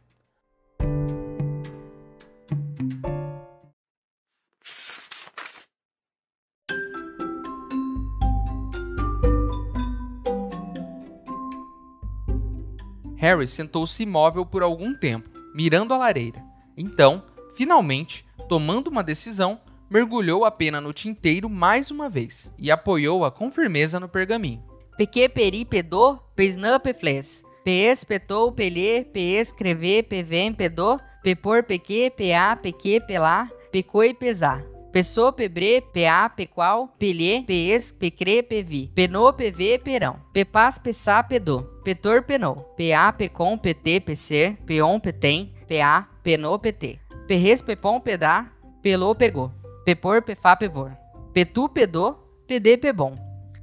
Harry 13.18 13.48
sentou-se 13.48 14.04
imóvel 14.04 14.46
por 14.46 14.62
algum 14.62 14.94
tempo, 14.94 15.28
mirando 15.56 15.96
a 15.96 15.98
lareira. 15.98 16.44
Então, 16.78 17.24
Finalmente, 17.56 18.26
tomando 18.50 18.90
uma 18.90 19.02
decisão, 19.02 19.60
mergulhou 19.90 20.44
a 20.46 20.52
pena 20.52 20.82
no 20.82 20.92
tinteiro 20.92 21.50
mais 21.50 21.90
uma 21.90 22.10
vez 22.10 22.54
e 22.60 22.70
apoiou-a 22.70 23.32
com 23.32 23.50
firmeza 23.50 24.00
no 24.00 24.10
pergaminho. 24.10 24.64
Peque 24.98 25.28
peri 25.30 25.66
pedô, 25.66 26.18
pesnã 26.36 26.80
pefles. 26.80 27.44
PS 27.64 28.04
petou, 28.04 28.52
pelê, 28.52 29.04
PS 29.06 29.48
escrever, 29.48 30.04
pevem 30.04 30.54
pedô, 30.54 31.00
pepor 31.24 31.64
peque, 31.64 32.12
pa, 32.12 32.56
peque, 32.56 33.00
pelá, 33.00 33.50
pecoi 33.72 34.14
pesar. 34.14 34.64
Pessoa, 34.92 35.34
pebre, 35.34 35.82
pa, 35.82 36.30
pequal, 36.30 36.88
pelê, 37.00 37.44
pes, 37.46 37.92
pecre, 37.92 38.42
pevi. 38.44 38.90
Penô, 38.96 39.34
pv, 39.34 39.80
perão. 39.80 40.22
Pepas, 40.32 40.78
pesá, 40.78 41.22
pedô. 41.22 41.64
Petor, 41.84 42.24
penô. 42.24 42.56
Pa, 42.78 43.12
pecom, 43.12 43.58
pt, 43.58 44.00
pecer. 44.00 44.56
Peon, 44.66 44.98
petem. 45.00 45.54
Pa, 45.68 46.08
penô, 46.24 46.58
pt. 46.58 47.05
Perres, 47.28 47.60
pepom, 47.60 48.00
pedá, 48.00 48.52
pelô, 48.84 49.16
pegou. 49.16 49.52
Pepor, 49.84 50.22
pefá, 50.22 50.56
pevor. 50.56 50.92
Petu, 51.34 51.68
pedô, 51.68 52.14
pedê, 52.46 52.78
pebom. 52.78 53.16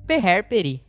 Perrer, 0.04 0.42
peri. 0.49 0.85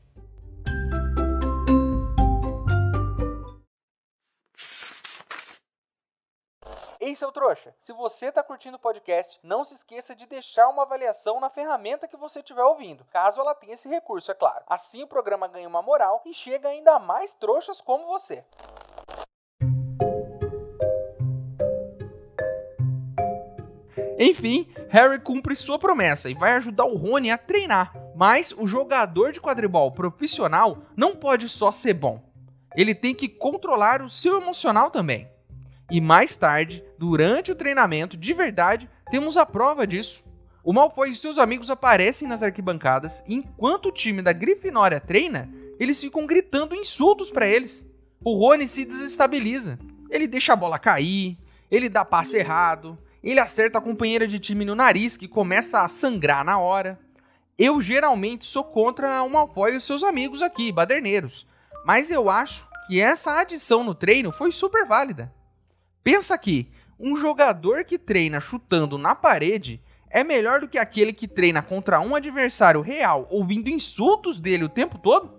Ei, 6.99 7.13
seu 7.13 7.31
trouxa, 7.31 7.75
se 7.79 7.93
você 7.93 8.27
está 8.27 8.41
curtindo 8.41 8.77
o 8.77 8.79
podcast, 8.79 9.39
não 9.43 9.63
se 9.63 9.75
esqueça 9.75 10.15
de 10.15 10.25
deixar 10.25 10.67
uma 10.69 10.81
avaliação 10.81 11.39
na 11.39 11.51
ferramenta 11.51 12.07
que 12.07 12.17
você 12.17 12.39
estiver 12.39 12.63
ouvindo, 12.63 13.05
caso 13.11 13.39
ela 13.39 13.53
tenha 13.53 13.75
esse 13.75 13.87
recurso, 13.87 14.31
é 14.31 14.33
claro. 14.33 14.63
Assim 14.67 15.03
o 15.03 15.07
programa 15.07 15.47
ganha 15.47 15.67
uma 15.67 15.83
moral 15.83 16.23
e 16.25 16.33
chega 16.33 16.69
ainda 16.69 16.97
mais 16.97 17.35
trouxas 17.35 17.81
como 17.81 18.07
você. 18.07 18.43
Enfim, 24.23 24.69
Harry 24.87 25.19
cumpre 25.19 25.53
sua 25.53 25.77
promessa 25.77 26.29
e 26.29 26.33
vai 26.33 26.53
ajudar 26.53 26.85
o 26.85 26.95
Rony 26.95 27.29
a 27.29 27.37
treinar. 27.37 27.93
Mas 28.15 28.53
o 28.57 28.65
jogador 28.65 29.33
de 29.33 29.41
quadribol 29.41 29.91
profissional 29.91 30.85
não 30.95 31.13
pode 31.13 31.49
só 31.49 31.73
ser 31.73 31.93
bom. 31.93 32.23
Ele 32.73 32.95
tem 32.95 33.13
que 33.13 33.27
controlar 33.27 34.01
o 34.01 34.09
seu 34.09 34.41
emocional 34.41 34.89
também. 34.89 35.27
E 35.91 35.99
mais 35.99 36.37
tarde, 36.37 36.81
durante 36.97 37.51
o 37.51 37.55
treinamento 37.55 38.15
de 38.15 38.33
verdade, 38.33 38.89
temos 39.11 39.35
a 39.35 39.45
prova 39.45 39.85
disso. 39.85 40.23
O 40.63 40.71
Malfoy 40.71 41.09
e 41.09 41.13
seus 41.13 41.37
amigos 41.37 41.69
aparecem 41.69 42.25
nas 42.25 42.41
arquibancadas 42.41 43.25
e 43.27 43.35
enquanto 43.35 43.87
o 43.87 43.91
time 43.91 44.21
da 44.21 44.31
Grifinória 44.31 45.01
treina, 45.01 45.53
eles 45.77 45.99
ficam 45.99 46.25
gritando 46.25 46.73
insultos 46.73 47.29
para 47.29 47.45
eles. 47.45 47.85
O 48.23 48.37
Rony 48.37 48.69
se 48.69 48.85
desestabiliza. 48.85 49.77
Ele 50.09 50.27
deixa 50.27 50.53
a 50.53 50.55
bola 50.55 50.79
cair, 50.79 51.37
ele 51.69 51.89
dá 51.89 52.05
passe 52.05 52.37
errado, 52.37 52.97
ele 53.31 53.39
acerta 53.39 53.77
a 53.77 53.81
companheira 53.81 54.27
de 54.27 54.39
time 54.39 54.65
no 54.65 54.75
nariz, 54.75 55.15
que 55.15 55.27
começa 55.27 55.81
a 55.81 55.87
sangrar 55.87 56.43
na 56.43 56.59
hora. 56.59 56.99
Eu 57.57 57.79
geralmente 57.79 58.45
sou 58.45 58.63
contra 58.63 59.23
o 59.23 59.29
Malfoy 59.29 59.73
e 59.73 59.77
os 59.77 59.83
seus 59.83 60.03
amigos 60.03 60.41
aqui, 60.41 60.71
baderneiros. 60.71 61.47
Mas 61.85 62.11
eu 62.11 62.29
acho 62.29 62.67
que 62.85 62.99
essa 62.99 63.39
adição 63.39 63.83
no 63.83 63.95
treino 63.95 64.31
foi 64.31 64.51
super 64.51 64.85
válida. 64.85 65.33
Pensa 66.03 66.33
aqui, 66.33 66.69
um 66.99 67.15
jogador 67.15 67.85
que 67.85 67.97
treina 67.97 68.39
chutando 68.39 68.97
na 68.97 69.15
parede 69.15 69.81
é 70.09 70.23
melhor 70.23 70.59
do 70.59 70.67
que 70.67 70.77
aquele 70.77 71.13
que 71.13 71.27
treina 71.27 71.61
contra 71.61 71.99
um 71.99 72.15
adversário 72.15 72.81
real 72.81 73.27
ouvindo 73.31 73.69
insultos 73.69 74.39
dele 74.39 74.63
o 74.63 74.69
tempo 74.69 74.97
todo? 74.97 75.33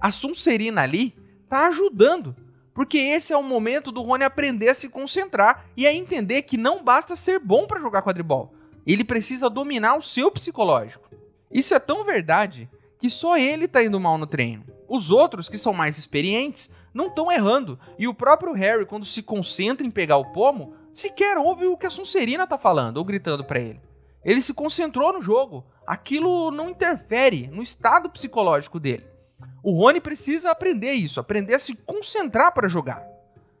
A 0.00 0.10
Sonserina 0.10 0.82
ali 0.82 1.14
tá 1.48 1.66
ajudando 1.66 2.34
porque 2.78 2.96
esse 2.96 3.32
é 3.32 3.36
o 3.36 3.42
momento 3.42 3.90
do 3.90 4.02
Rony 4.02 4.22
aprender 4.22 4.68
a 4.68 4.74
se 4.74 4.88
concentrar 4.88 5.66
e 5.76 5.84
a 5.84 5.92
entender 5.92 6.42
que 6.42 6.56
não 6.56 6.84
basta 6.84 7.16
ser 7.16 7.40
bom 7.40 7.66
para 7.66 7.80
jogar 7.80 8.02
quadribol. 8.02 8.54
Ele 8.86 9.02
precisa 9.02 9.50
dominar 9.50 9.96
o 9.96 10.00
seu 10.00 10.30
psicológico. 10.30 11.10
Isso 11.50 11.74
é 11.74 11.80
tão 11.80 12.04
verdade 12.04 12.70
que 12.96 13.10
só 13.10 13.36
ele 13.36 13.66
tá 13.66 13.82
indo 13.82 13.98
mal 13.98 14.16
no 14.16 14.28
treino. 14.28 14.64
Os 14.88 15.10
outros, 15.10 15.48
que 15.48 15.58
são 15.58 15.72
mais 15.72 15.98
experientes, 15.98 16.70
não 16.94 17.08
estão 17.08 17.32
errando. 17.32 17.80
E 17.98 18.06
o 18.06 18.14
próprio 18.14 18.52
Harry, 18.52 18.86
quando 18.86 19.04
se 19.04 19.24
concentra 19.24 19.84
em 19.84 19.90
pegar 19.90 20.18
o 20.18 20.30
pomo, 20.32 20.72
sequer 20.92 21.36
ouve 21.36 21.66
o 21.66 21.76
que 21.76 21.88
a 21.88 21.90
Sonserina 21.90 22.46
tá 22.46 22.56
falando 22.56 22.98
ou 22.98 23.04
gritando 23.04 23.44
para 23.44 23.58
ele. 23.58 23.80
Ele 24.24 24.40
se 24.40 24.54
concentrou 24.54 25.12
no 25.12 25.20
jogo. 25.20 25.66
Aquilo 25.84 26.52
não 26.52 26.70
interfere 26.70 27.48
no 27.48 27.60
estado 27.60 28.08
psicológico 28.08 28.78
dele. 28.78 29.17
O 29.62 29.72
Rony 29.72 30.00
precisa 30.00 30.50
aprender 30.50 30.92
isso, 30.92 31.20
aprender 31.20 31.54
a 31.54 31.58
se 31.58 31.74
concentrar 31.74 32.52
para 32.52 32.68
jogar. 32.68 33.06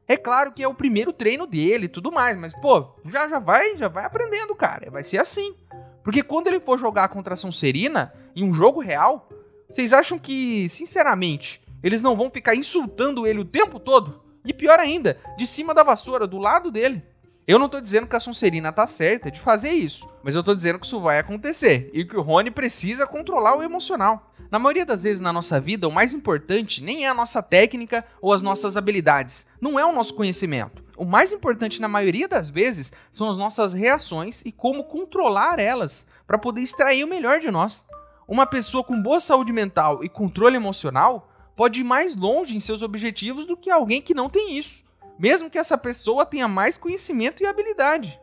É 0.06 0.16
claro 0.16 0.52
que 0.52 0.62
é 0.62 0.68
o 0.68 0.74
primeiro 0.74 1.12
treino 1.12 1.46
dele 1.46 1.84
e 1.84 1.88
tudo 1.88 2.10
mais, 2.10 2.38
mas 2.38 2.54
pô, 2.54 2.94
já 3.04 3.28
já 3.28 3.38
vai, 3.38 3.76
já 3.76 3.88
vai 3.88 4.04
aprendendo, 4.04 4.54
cara. 4.54 4.90
Vai 4.90 5.04
ser 5.04 5.20
assim. 5.20 5.54
Porque 6.02 6.22
quando 6.22 6.46
ele 6.46 6.60
for 6.60 6.78
jogar 6.78 7.08
contra 7.08 7.34
a 7.34 7.36
Sonserina 7.36 8.14
em 8.34 8.42
um 8.42 8.52
jogo 8.52 8.80
real, 8.80 9.28
vocês 9.68 9.92
acham 9.92 10.18
que, 10.18 10.66
sinceramente, 10.68 11.60
eles 11.82 12.00
não 12.00 12.16
vão 12.16 12.30
ficar 12.30 12.54
insultando 12.54 13.26
ele 13.26 13.40
o 13.40 13.44
tempo 13.44 13.78
todo? 13.78 14.22
E 14.46 14.54
pior 14.54 14.80
ainda, 14.80 15.18
de 15.36 15.46
cima 15.46 15.74
da 15.74 15.82
vassoura, 15.82 16.26
do 16.26 16.38
lado 16.38 16.70
dele. 16.70 17.02
Eu 17.46 17.58
não 17.58 17.68
tô 17.68 17.80
dizendo 17.80 18.06
que 18.06 18.16
a 18.16 18.20
Sonserina 18.20 18.72
tá 18.72 18.86
certa 18.86 19.30
de 19.30 19.38
fazer 19.38 19.70
isso, 19.70 20.08
mas 20.22 20.34
eu 20.34 20.42
tô 20.42 20.54
dizendo 20.54 20.78
que 20.78 20.86
isso 20.86 21.00
vai 21.00 21.18
acontecer 21.18 21.90
e 21.92 22.04
que 22.04 22.16
o 22.16 22.22
Rony 22.22 22.50
precisa 22.50 23.06
controlar 23.06 23.56
o 23.56 23.62
emocional. 23.62 24.34
Na 24.50 24.58
maioria 24.58 24.86
das 24.86 25.02
vezes 25.02 25.20
na 25.20 25.30
nossa 25.30 25.60
vida, 25.60 25.86
o 25.86 25.92
mais 25.92 26.14
importante 26.14 26.82
nem 26.82 27.04
é 27.04 27.08
a 27.08 27.14
nossa 27.14 27.42
técnica 27.42 28.02
ou 28.20 28.32
as 28.32 28.40
nossas 28.40 28.78
habilidades, 28.78 29.46
não 29.60 29.78
é 29.78 29.84
o 29.84 29.92
nosso 29.92 30.14
conhecimento. 30.14 30.82
o 30.96 31.04
mais 31.04 31.32
importante 31.32 31.80
na 31.80 31.86
maioria 31.86 32.26
das 32.26 32.50
vezes 32.50 32.92
são 33.12 33.30
as 33.30 33.36
nossas 33.36 33.72
reações 33.72 34.44
e 34.44 34.50
como 34.50 34.82
controlar 34.82 35.60
elas 35.60 36.08
para 36.26 36.38
poder 36.38 36.60
extrair 36.60 37.04
o 37.04 37.08
melhor 37.08 37.38
de 37.38 37.52
nós. 37.52 37.84
Uma 38.26 38.46
pessoa 38.46 38.82
com 38.82 39.00
boa 39.00 39.20
saúde 39.20 39.52
mental 39.52 40.02
e 40.02 40.08
controle 40.08 40.56
emocional 40.56 41.30
pode 41.54 41.80
ir 41.80 41.84
mais 41.84 42.16
longe 42.16 42.56
em 42.56 42.60
seus 42.60 42.82
objetivos 42.82 43.46
do 43.46 43.56
que 43.56 43.70
alguém 43.70 44.02
que 44.02 44.12
não 44.12 44.28
tem 44.28 44.58
isso, 44.58 44.82
mesmo 45.18 45.48
que 45.48 45.58
essa 45.58 45.78
pessoa 45.78 46.26
tenha 46.26 46.48
mais 46.48 46.76
conhecimento 46.76 47.42
e 47.42 47.46
habilidade. 47.46 48.18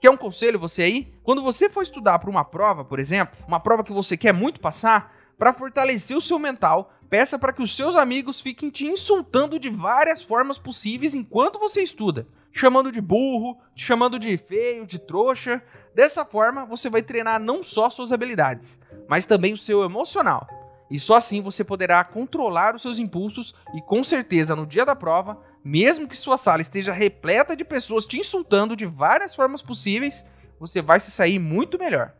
Quer 0.00 0.10
um 0.10 0.16
conselho 0.16 0.58
você 0.58 0.82
aí? 0.82 1.14
Quando 1.22 1.42
você 1.42 1.68
for 1.68 1.82
estudar 1.82 2.18
para 2.18 2.30
uma 2.30 2.44
prova, 2.44 2.84
por 2.84 2.98
exemplo, 2.98 3.38
uma 3.46 3.60
prova 3.60 3.84
que 3.84 3.92
você 3.92 4.16
quer 4.16 4.32
muito 4.32 4.60
passar, 4.60 5.17
para 5.38 5.52
fortalecer 5.52 6.16
o 6.16 6.20
seu 6.20 6.38
mental, 6.38 6.92
peça 7.08 7.38
para 7.38 7.52
que 7.52 7.62
os 7.62 7.74
seus 7.74 7.94
amigos 7.94 8.40
fiquem 8.40 8.68
te 8.68 8.84
insultando 8.84 9.58
de 9.58 9.70
várias 9.70 10.20
formas 10.20 10.58
possíveis 10.58 11.14
enquanto 11.14 11.60
você 11.60 11.80
estuda, 11.80 12.26
chamando 12.50 12.90
de 12.90 13.00
burro, 13.00 13.56
te 13.74 13.84
chamando 13.84 14.18
de 14.18 14.36
feio, 14.36 14.84
de 14.84 14.98
trouxa. 14.98 15.62
Dessa 15.94 16.24
forma, 16.24 16.66
você 16.66 16.90
vai 16.90 17.02
treinar 17.02 17.40
não 17.40 17.62
só 17.62 17.88
suas 17.88 18.10
habilidades, 18.10 18.80
mas 19.08 19.24
também 19.24 19.54
o 19.54 19.58
seu 19.58 19.84
emocional. 19.84 20.46
E 20.90 20.98
só 20.98 21.16
assim 21.16 21.40
você 21.40 21.62
poderá 21.62 22.02
controlar 22.02 22.74
os 22.74 22.82
seus 22.82 22.98
impulsos 22.98 23.54
e 23.74 23.82
com 23.82 24.02
certeza 24.02 24.56
no 24.56 24.66
dia 24.66 24.84
da 24.84 24.96
prova, 24.96 25.38
mesmo 25.62 26.08
que 26.08 26.16
sua 26.16 26.36
sala 26.36 26.62
esteja 26.62 26.92
repleta 26.92 27.54
de 27.54 27.64
pessoas 27.64 28.06
te 28.06 28.18
insultando 28.18 28.74
de 28.74 28.86
várias 28.86 29.34
formas 29.34 29.60
possíveis, 29.60 30.24
você 30.58 30.80
vai 30.80 30.98
se 30.98 31.10
sair 31.10 31.38
muito 31.38 31.78
melhor. 31.78 32.14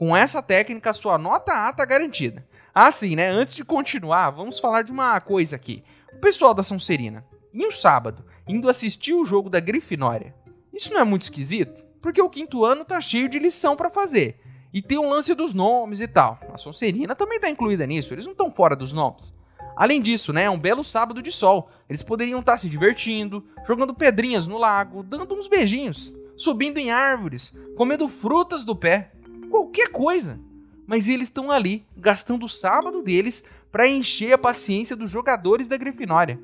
Com 0.00 0.16
essa 0.16 0.40
técnica, 0.40 0.94
sua 0.94 1.18
nota 1.18 1.52
A 1.52 1.68
está 1.68 1.84
garantida. 1.84 2.48
Ah, 2.74 2.90
sim, 2.90 3.14
né? 3.14 3.28
Antes 3.28 3.54
de 3.54 3.62
continuar, 3.62 4.30
vamos 4.30 4.58
falar 4.58 4.80
de 4.80 4.90
uma 4.90 5.20
coisa 5.20 5.56
aqui. 5.56 5.84
O 6.14 6.18
pessoal 6.20 6.54
da 6.54 6.62
Sonserina, 6.62 7.22
em 7.52 7.66
um 7.66 7.70
sábado, 7.70 8.24
indo 8.48 8.70
assistir 8.70 9.12
o 9.12 9.26
jogo 9.26 9.50
da 9.50 9.60
Grifinória. 9.60 10.34
Isso 10.72 10.90
não 10.90 11.02
é 11.02 11.04
muito 11.04 11.24
esquisito? 11.24 11.84
Porque 12.00 12.22
o 12.22 12.30
quinto 12.30 12.64
ano 12.64 12.82
tá 12.82 12.98
cheio 12.98 13.28
de 13.28 13.38
lição 13.38 13.76
para 13.76 13.90
fazer. 13.90 14.40
E 14.72 14.80
tem 14.80 14.96
um 14.96 15.10
lance 15.10 15.34
dos 15.34 15.52
nomes 15.52 16.00
e 16.00 16.08
tal. 16.08 16.40
A 16.50 16.56
Sonserina 16.56 17.14
também 17.14 17.38
tá 17.38 17.50
incluída 17.50 17.86
nisso, 17.86 18.14
eles 18.14 18.24
não 18.24 18.32
estão 18.32 18.50
fora 18.50 18.74
dos 18.74 18.94
nomes. 18.94 19.34
Além 19.76 20.00
disso, 20.00 20.32
né, 20.32 20.44
é 20.44 20.50
um 20.50 20.58
belo 20.58 20.82
sábado 20.82 21.20
de 21.20 21.30
sol. 21.30 21.68
Eles 21.86 22.02
poderiam 22.02 22.40
estar 22.40 22.52
tá 22.52 22.58
se 22.58 22.70
divertindo, 22.70 23.44
jogando 23.66 23.92
pedrinhas 23.92 24.46
no 24.46 24.56
lago, 24.56 25.02
dando 25.02 25.34
uns 25.34 25.46
beijinhos, 25.46 26.10
subindo 26.38 26.78
em 26.78 26.90
árvores, 26.90 27.54
comendo 27.76 28.08
frutas 28.08 28.64
do 28.64 28.74
pé 28.74 29.12
qualquer 29.50 29.88
coisa. 29.88 30.40
Mas 30.86 31.08
eles 31.08 31.28
estão 31.28 31.50
ali, 31.50 31.84
gastando 31.96 32.46
o 32.46 32.48
sábado 32.48 33.02
deles 33.02 33.44
para 33.70 33.88
encher 33.88 34.32
a 34.32 34.38
paciência 34.38 34.96
dos 34.96 35.10
jogadores 35.10 35.68
da 35.68 35.76
Grifinória. 35.76 36.40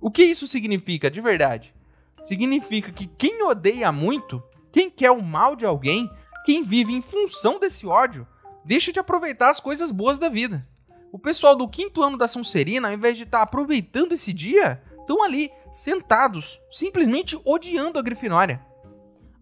O 0.00 0.10
que 0.10 0.22
isso 0.22 0.46
significa 0.46 1.10
de 1.10 1.20
verdade? 1.20 1.74
Significa 2.20 2.92
que 2.92 3.06
quem 3.06 3.42
odeia 3.42 3.90
muito, 3.90 4.42
quem 4.70 4.90
quer 4.90 5.10
o 5.10 5.22
mal 5.22 5.56
de 5.56 5.64
alguém, 5.64 6.10
quem 6.44 6.62
vive 6.62 6.92
em 6.92 7.02
função 7.02 7.58
desse 7.58 7.86
ódio, 7.86 8.26
deixa 8.64 8.92
de 8.92 9.00
aproveitar 9.00 9.50
as 9.50 9.60
coisas 9.60 9.90
boas 9.90 10.18
da 10.18 10.28
vida. 10.28 10.66
O 11.10 11.18
pessoal 11.18 11.56
do 11.56 11.68
quinto 11.68 12.02
ano 12.02 12.18
da 12.18 12.28
Sonserina, 12.28 12.88
ao 12.88 12.94
invés 12.94 13.16
de 13.16 13.22
estar 13.22 13.38
tá 13.38 13.44
aproveitando 13.44 14.12
esse 14.12 14.32
dia, 14.32 14.82
estão 15.00 15.22
ali, 15.22 15.50
sentados, 15.72 16.60
simplesmente 16.70 17.40
odiando 17.44 17.98
a 17.98 18.02
Grifinória. 18.02 18.64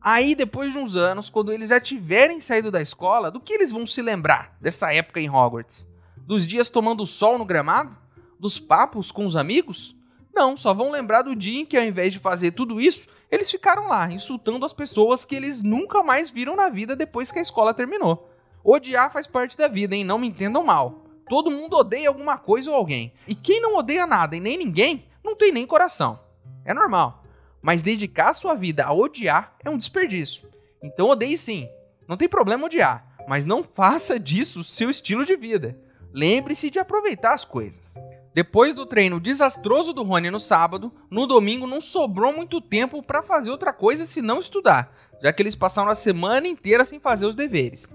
Aí, 0.09 0.37
depois 0.37 0.73
de 0.73 0.79
uns 0.79 0.95
anos, 0.95 1.29
quando 1.29 1.53
eles 1.53 1.71
já 1.71 1.81
tiverem 1.81 2.41
saído 2.41 2.71
da 2.71 2.81
escola, 2.81 3.29
do 3.29 3.41
que 3.41 3.53
eles 3.53 3.73
vão 3.73 3.85
se 3.85 4.01
lembrar 4.01 4.57
dessa 4.61 4.95
época 4.95 5.21
em 5.21 5.29
Hogwarts? 5.29 5.89
Dos 6.17 6.47
dias 6.47 6.69
tomando 6.69 7.05
sol 7.05 7.37
no 7.37 7.45
gramado? 7.45 7.97
Dos 8.39 8.57
papos 8.57 9.11
com 9.11 9.27
os 9.27 9.35
amigos? 9.35 9.97
Não, 10.33 10.57
só 10.57 10.73
vão 10.73 10.93
lembrar 10.93 11.23
do 11.23 11.35
dia 11.35 11.61
em 11.61 11.67
que, 11.67 11.77
ao 11.77 11.83
invés 11.83 12.13
de 12.13 12.21
fazer 12.21 12.53
tudo 12.53 12.81
isso, 12.81 13.09
eles 13.29 13.51
ficaram 13.51 13.89
lá, 13.89 14.09
insultando 14.13 14.65
as 14.65 14.73
pessoas 14.73 15.25
que 15.25 15.35
eles 15.35 15.61
nunca 15.61 16.05
mais 16.05 16.31
viram 16.31 16.55
na 16.55 16.69
vida 16.69 16.95
depois 16.95 17.33
que 17.33 17.41
a 17.41 17.43
escola 17.43 17.75
terminou. 17.75 18.31
Odiar 18.63 19.13
faz 19.13 19.27
parte 19.27 19.59
da 19.59 19.67
vida, 19.67 19.97
hein? 19.97 20.05
Não 20.05 20.21
me 20.21 20.29
entendam 20.29 20.63
mal. 20.63 21.03
Todo 21.29 21.51
mundo 21.51 21.79
odeia 21.79 22.07
alguma 22.07 22.39
coisa 22.39 22.71
ou 22.71 22.77
alguém. 22.77 23.13
E 23.27 23.35
quem 23.35 23.61
não 23.61 23.77
odeia 23.77 24.07
nada 24.07 24.37
e 24.37 24.41
nem 24.41 24.57
ninguém, 24.57 25.05
não 25.25 25.35
tem 25.35 25.51
nem 25.51 25.67
coração. 25.67 26.21
É 26.65 26.73
normal. 26.73 27.26
Mas 27.63 27.83
dedicar 27.83 28.33
sua 28.35 28.55
vida 28.55 28.85
a 28.85 28.93
odiar 28.93 29.57
é 29.65 29.71
um 29.71 29.79
desperdício. 29.79 30.49
Então 30.83 31.09
odeie 31.09 31.37
sim. 31.37 31.69
Não 32.09 32.17
tem 32.17 32.29
problema 32.29 32.67
odiar, 32.67 33.17
mas 33.27 33.45
não 33.45 33.63
faça 33.75 34.19
disso 34.19 34.63
seu 34.63 34.91
estilo 34.91 35.25
de 35.25 35.37
vida. 35.37 35.79
Lembre-se 36.13 36.71
de 36.71 36.79
aproveitar 36.79 37.35
as 37.35 37.45
coisas. 37.45 37.95
Depois 38.33 38.75
do 38.75 38.87
treino 38.87 39.21
desastroso 39.21 39.93
do 39.93 40.03
Rony 40.03 40.31
no 40.31 40.39
sábado, 40.39 40.93
no 41.11 41.27
domingo 41.27 41.67
não 41.67 41.81
sobrou 41.81 42.33
muito 42.33 42.61
tempo 42.61 43.03
para 43.03 43.23
fazer 43.23 43.51
outra 43.51 43.73
coisa 43.73 44.07
senão 44.07 44.39
estudar, 44.39 44.95
já 45.23 45.33
que 45.33 45.43
eles 45.43 45.55
passaram 45.55 45.91
a 45.91 45.95
semana 45.95 46.47
inteira 46.47 46.85
sem 46.85 47.01
fazer 47.01 47.27
os 47.27 47.35
deveres. 47.35 47.91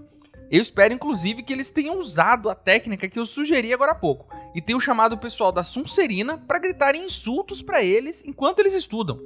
Eu 0.51 0.61
espero 0.61 0.93
inclusive 0.93 1.43
que 1.43 1.53
eles 1.53 1.69
tenham 1.69 1.97
usado 1.97 2.49
a 2.49 2.55
técnica 2.55 3.07
que 3.07 3.17
eu 3.17 3.25
sugeri 3.25 3.73
agora 3.73 3.93
há 3.93 3.95
pouco 3.95 4.27
e 4.53 4.61
tenham 4.61 4.79
chamado 4.79 5.13
o 5.13 5.17
pessoal 5.17 5.51
da 5.51 5.63
Sonserina 5.63 6.37
para 6.37 6.59
gritarem 6.59 7.05
insultos 7.05 7.61
para 7.61 7.81
eles 7.81 8.25
enquanto 8.25 8.59
eles 8.59 8.73
estudam. 8.73 9.17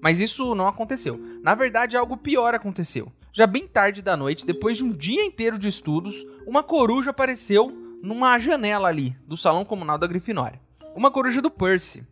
Mas 0.00 0.20
isso 0.20 0.54
não 0.54 0.68
aconteceu. 0.68 1.18
Na 1.42 1.54
verdade, 1.54 1.96
algo 1.96 2.16
pior 2.16 2.54
aconteceu. 2.54 3.12
Já 3.32 3.46
bem 3.46 3.66
tarde 3.66 4.02
da 4.02 4.16
noite, 4.16 4.46
depois 4.46 4.76
de 4.76 4.84
um 4.84 4.92
dia 4.92 5.24
inteiro 5.24 5.58
de 5.58 5.68
estudos, 5.68 6.26
uma 6.46 6.62
coruja 6.62 7.10
apareceu 7.10 7.70
numa 8.02 8.38
janela 8.38 8.88
ali 8.88 9.16
do 9.26 9.36
salão 9.36 9.64
comunal 9.64 9.98
da 9.98 10.06
Grifinória. 10.06 10.60
Uma 10.94 11.10
coruja 11.10 11.42
do 11.42 11.50
Percy. 11.50 12.06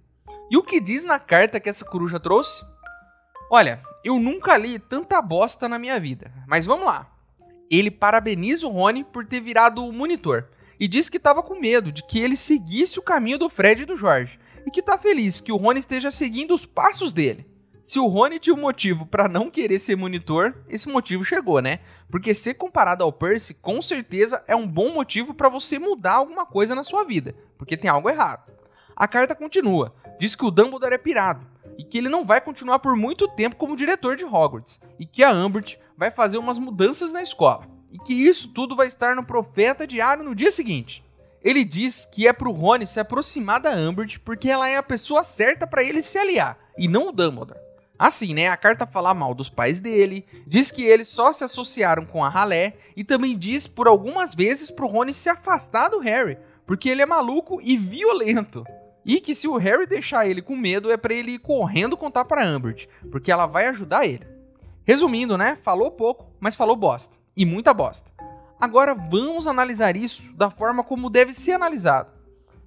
E 0.51 0.57
o 0.57 0.63
que 0.63 0.81
diz 0.81 1.05
na 1.05 1.19
carta 1.19 1.59
que 1.59 1.69
essa 1.69 1.85
coruja 1.85 2.21
trouxe? 2.21 2.65
Olha, 3.51 3.83
eu 4.05 4.19
nunca 4.19 4.57
li 4.57 4.79
tanta 4.79 5.21
bosta 5.21 5.69
na 5.69 5.79
minha 5.79 5.99
vida, 5.99 6.33
mas 6.47 6.67
vamos 6.67 6.87
lá. 6.87 7.11
Ele 7.71 7.91
parabeniza 7.91 8.67
o 8.67 8.71
Rony 8.71 9.03
por 9.03 9.27
ter 9.27 9.41
virado 9.41 9.85
o 9.85 9.93
monitor 9.93 10.49
e 10.79 10.87
diz 10.87 11.09
que 11.09 11.17
estava 11.17 11.43
com 11.43 11.59
medo 11.59 11.91
de 11.91 12.05
que 12.05 12.21
ele 12.21 12.37
seguisse 12.37 12.99
o 12.99 13.03
caminho 13.03 13.39
do 13.39 13.49
Fred 13.49 13.83
e 13.83 13.87
do 13.87 13.97
Jorge 13.97 14.39
e 14.65 14.71
que 14.71 14.81
está 14.81 14.97
feliz 14.99 15.41
que 15.41 15.51
o 15.51 15.57
Rony 15.57 15.81
esteja 15.81 16.11
seguindo 16.11 16.55
os 16.55 16.65
passos 16.65 17.13
dele. 17.13 17.47
Se 17.87 18.01
o 18.01 18.07
Rony 18.09 18.41
tinha 18.41 18.53
um 18.53 18.61
motivo 18.61 19.07
para 19.07 19.29
não 19.29 19.49
querer 19.49 19.79
ser 19.79 19.95
monitor, 19.95 20.57
esse 20.69 20.89
motivo 20.89 21.25
chegou, 21.25 21.61
né? 21.63 21.79
Porque 22.11 22.35
ser 22.35 22.55
comparado 22.55 23.05
ao 23.05 23.13
Percy, 23.13 23.55
com 23.55 23.81
certeza 23.81 24.43
é 24.49 24.57
um 24.57 24.67
bom 24.67 24.93
motivo 24.93 25.33
para 25.33 25.49
você 25.49 25.79
mudar 25.79 26.15
alguma 26.15 26.45
coisa 26.45 26.75
na 26.75 26.83
sua 26.83 27.05
vida, 27.05 27.37
porque 27.57 27.77
tem 27.77 27.89
algo 27.89 28.11
errado. 28.11 28.51
A 28.97 29.07
carta 29.07 29.37
continua, 29.37 29.95
diz 30.19 30.35
que 30.35 30.45
o 30.45 30.51
Dumbledore 30.51 30.95
é 30.95 30.99
pirado 30.99 31.47
e 31.79 31.85
que 31.85 31.97
ele 31.97 32.09
não 32.09 32.25
vai 32.25 32.41
continuar 32.41 32.81
por 32.81 32.97
muito 32.97 33.29
tempo 33.29 33.55
como 33.55 33.77
diretor 33.77 34.17
de 34.17 34.25
Hogwarts 34.25 34.81
e 34.99 35.07
que 35.07 35.23
a 35.23 35.31
Umbridge 35.31 35.79
vai 35.97 36.11
fazer 36.11 36.39
umas 36.39 36.59
mudanças 36.59 37.13
na 37.13 37.23
escola 37.23 37.69
e 37.93 38.01
que 38.01 38.13
isso 38.13 38.53
tudo 38.53 38.75
vai 38.75 38.89
estar 38.89 39.15
no 39.15 39.25
Profeta 39.25 39.87
Diário 39.87 40.25
no 40.25 40.35
dia 40.35 40.51
seguinte. 40.51 41.05
Ele 41.41 41.65
diz 41.65 42.05
que 42.05 42.27
é 42.27 42.33
pro 42.33 42.51
Rony 42.51 42.85
se 42.85 42.99
aproximar 42.99 43.61
da 43.61 43.71
Umbridge 43.71 44.19
porque 44.19 44.51
ela 44.51 44.69
é 44.69 44.77
a 44.77 44.83
pessoa 44.83 45.23
certa 45.23 45.69
para 45.69 45.85
ele 45.85 46.03
se 46.03 46.19
aliar 46.19 46.59
e 46.77 46.89
não 46.89 47.11
o 47.11 47.13
Dumbledore. 47.13 47.66
Assim, 47.99 48.35
né? 48.35 48.49
A 48.49 48.57
carta 48.57 48.87
fala 48.87 49.15
mal 49.15 49.35
dos 49.35 49.49
pais 49.49 49.81
dele, 49.81 50.27
diz 50.47 50.71
que 50.71 50.85
eles 50.85 51.09
só 51.09 51.33
se 51.33 51.45
associaram 51.45 52.05
com 52.05 52.23
a 52.23 52.29
Ralé 52.29 52.75
e 52.97 53.03
também 53.03 53.37
diz 53.37 53.67
por 53.67 53.89
algumas 53.89 54.35
vezes 54.35 54.71
pro 54.71 54.87
Rony 54.87 55.15
se 55.15 55.31
afastar 55.31 55.89
do 55.89 55.99
Harry, 55.99 56.39
porque 56.67 56.89
ele 56.89 57.03
é 57.03 57.07
maluco 57.07 57.59
e 57.63 57.77
violento. 57.77 58.65
E 59.05 59.21
que 59.21 59.35
se 59.35 59.47
o 59.47 59.57
Harry 59.57 59.87
deixar 59.87 60.27
ele 60.27 60.43
com 60.43 60.57
medo 60.57 60.91
é 60.91 60.97
para 60.97 61.15
ele 61.15 61.33
ir 61.33 61.39
correndo 61.39 61.97
contar 61.97 62.25
para 62.25 62.45
Umbridge, 62.45 62.89
porque 63.11 63.31
ela 63.31 63.47
vai 63.47 63.69
ajudar 63.69 64.05
ele. 64.05 64.27
Resumindo, 64.85 65.39
né? 65.39 65.57
Falou 65.63 65.91
pouco, 65.91 66.27
mas 66.41 66.57
falou 66.57 66.77
bosta. 66.77 67.17
E 67.37 67.47
muita 67.47 67.73
bosta. 67.73 68.11
Agora 68.61 68.95
vamos 68.95 69.47
analisar 69.47 69.97
isso 69.97 70.33
da 70.35 70.51
forma 70.51 70.83
como 70.83 71.11
deve 71.11 71.33
ser 71.33 71.53
analisado. 71.53 72.11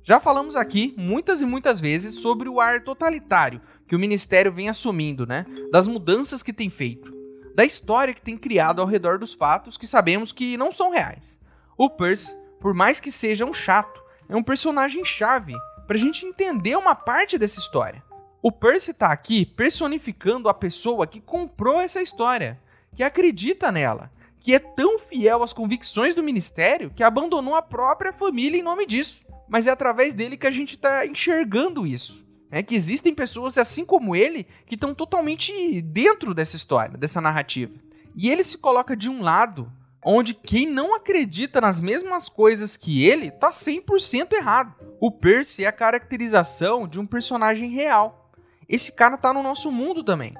Já 0.01 0.19
falamos 0.19 0.55
aqui 0.55 0.93
muitas 0.97 1.41
e 1.41 1.45
muitas 1.45 1.79
vezes 1.79 2.15
sobre 2.15 2.47
o 2.47 2.59
ar 2.59 2.83
totalitário 2.83 3.61
que 3.89 3.95
o 3.95 3.99
ministério 3.99 4.53
vem 4.53 4.69
assumindo, 4.69 5.25
né? 5.25 5.47
Das 5.71 5.87
mudanças 5.87 6.43
que 6.43 6.53
tem 6.53 6.69
feito, 6.69 7.11
da 7.55 7.65
história 7.65 8.13
que 8.13 8.21
tem 8.21 8.37
criado 8.37 8.81
ao 8.81 8.87
redor 8.87 9.17
dos 9.17 9.33
fatos 9.33 9.77
que 9.77 9.87
sabemos 9.87 10.31
que 10.31 10.55
não 10.55 10.71
são 10.71 10.91
reais. 10.91 11.41
O 11.75 11.89
Percy, 11.89 12.31
por 12.61 12.75
mais 12.75 12.99
que 12.99 13.11
seja 13.11 13.45
um 13.45 13.53
chato, 13.53 13.99
é 14.29 14.35
um 14.35 14.43
personagem 14.43 15.03
chave 15.03 15.55
para 15.87 15.97
a 15.97 15.99
gente 15.99 16.23
entender 16.23 16.77
uma 16.77 16.93
parte 16.93 17.35
dessa 17.39 17.59
história. 17.59 18.03
O 18.43 18.51
Percy 18.51 18.91
está 18.91 19.07
aqui 19.11 19.43
personificando 19.43 20.47
a 20.47 20.53
pessoa 20.53 21.07
que 21.07 21.19
comprou 21.19 21.81
essa 21.81 21.99
história, 21.99 22.61
que 22.95 23.01
acredita 23.01 23.71
nela, 23.71 24.11
que 24.39 24.53
é 24.53 24.59
tão 24.59 24.99
fiel 24.99 25.41
às 25.41 25.51
convicções 25.51 26.13
do 26.13 26.21
ministério 26.21 26.91
que 26.95 27.03
abandonou 27.03 27.55
a 27.55 27.61
própria 27.63 28.13
família 28.13 28.59
em 28.59 28.63
nome 28.63 28.85
disso. 28.85 29.25
Mas 29.47 29.65
é 29.65 29.71
através 29.71 30.13
dele 30.13 30.37
que 30.37 30.45
a 30.45 30.51
gente 30.51 30.75
está 30.75 31.07
enxergando 31.07 31.87
isso. 31.87 32.28
É 32.51 32.63
que 32.63 32.75
existem 32.75 33.13
pessoas 33.13 33.57
assim 33.57 33.85
como 33.85 34.15
ele 34.15 34.47
que 34.65 34.75
estão 34.75 34.93
totalmente 34.93 35.81
dentro 35.81 36.33
dessa 36.33 36.55
história, 36.55 36.97
dessa 36.97 37.21
narrativa. 37.21 37.73
E 38.15 38.29
ele 38.29 38.43
se 38.43 38.57
coloca 38.57 38.95
de 38.95 39.09
um 39.09 39.21
lado 39.21 39.71
onde 40.03 40.33
quem 40.33 40.65
não 40.65 40.95
acredita 40.95 41.61
nas 41.61 41.79
mesmas 41.79 42.29
coisas 42.29 42.75
que 42.75 43.05
ele 43.05 43.29
tá 43.29 43.49
100% 43.49 44.33
errado. 44.33 44.73
O 44.99 45.11
Percy 45.11 45.63
é 45.63 45.67
a 45.67 45.71
caracterização 45.71 46.87
de 46.87 46.99
um 46.99 47.05
personagem 47.05 47.69
real. 47.69 48.31
Esse 48.67 48.91
cara 48.91 49.17
tá 49.17 49.33
no 49.33 49.43
nosso 49.43 49.71
mundo 49.71 50.03
também. 50.03 50.35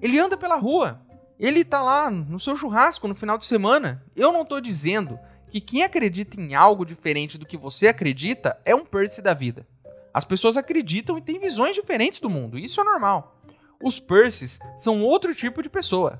Ele 0.00 0.18
anda 0.18 0.36
pela 0.36 0.56
rua. 0.56 1.00
Ele 1.38 1.64
tá 1.64 1.82
lá 1.82 2.10
no 2.10 2.38
seu 2.38 2.56
churrasco 2.56 3.08
no 3.08 3.14
final 3.14 3.38
de 3.38 3.46
semana. 3.46 4.04
Eu 4.14 4.32
não 4.32 4.44
tô 4.44 4.60
dizendo 4.60 5.18
que 5.50 5.60
quem 5.60 5.82
acredita 5.82 6.40
em 6.40 6.54
algo 6.54 6.84
diferente 6.84 7.38
do 7.38 7.46
que 7.46 7.56
você 7.56 7.88
acredita 7.88 8.58
é 8.64 8.74
um 8.74 8.84
Percy 8.84 9.22
da 9.22 9.34
vida. 9.34 9.66
As 10.14 10.24
pessoas 10.24 10.56
acreditam 10.56 11.18
e 11.18 11.20
têm 11.20 11.40
visões 11.40 11.74
diferentes 11.74 12.20
do 12.20 12.30
mundo, 12.30 12.56
isso 12.56 12.80
é 12.80 12.84
normal. 12.84 13.42
Os 13.82 13.98
Percys 13.98 14.60
são 14.76 15.02
outro 15.02 15.34
tipo 15.34 15.60
de 15.60 15.68
pessoa. 15.68 16.16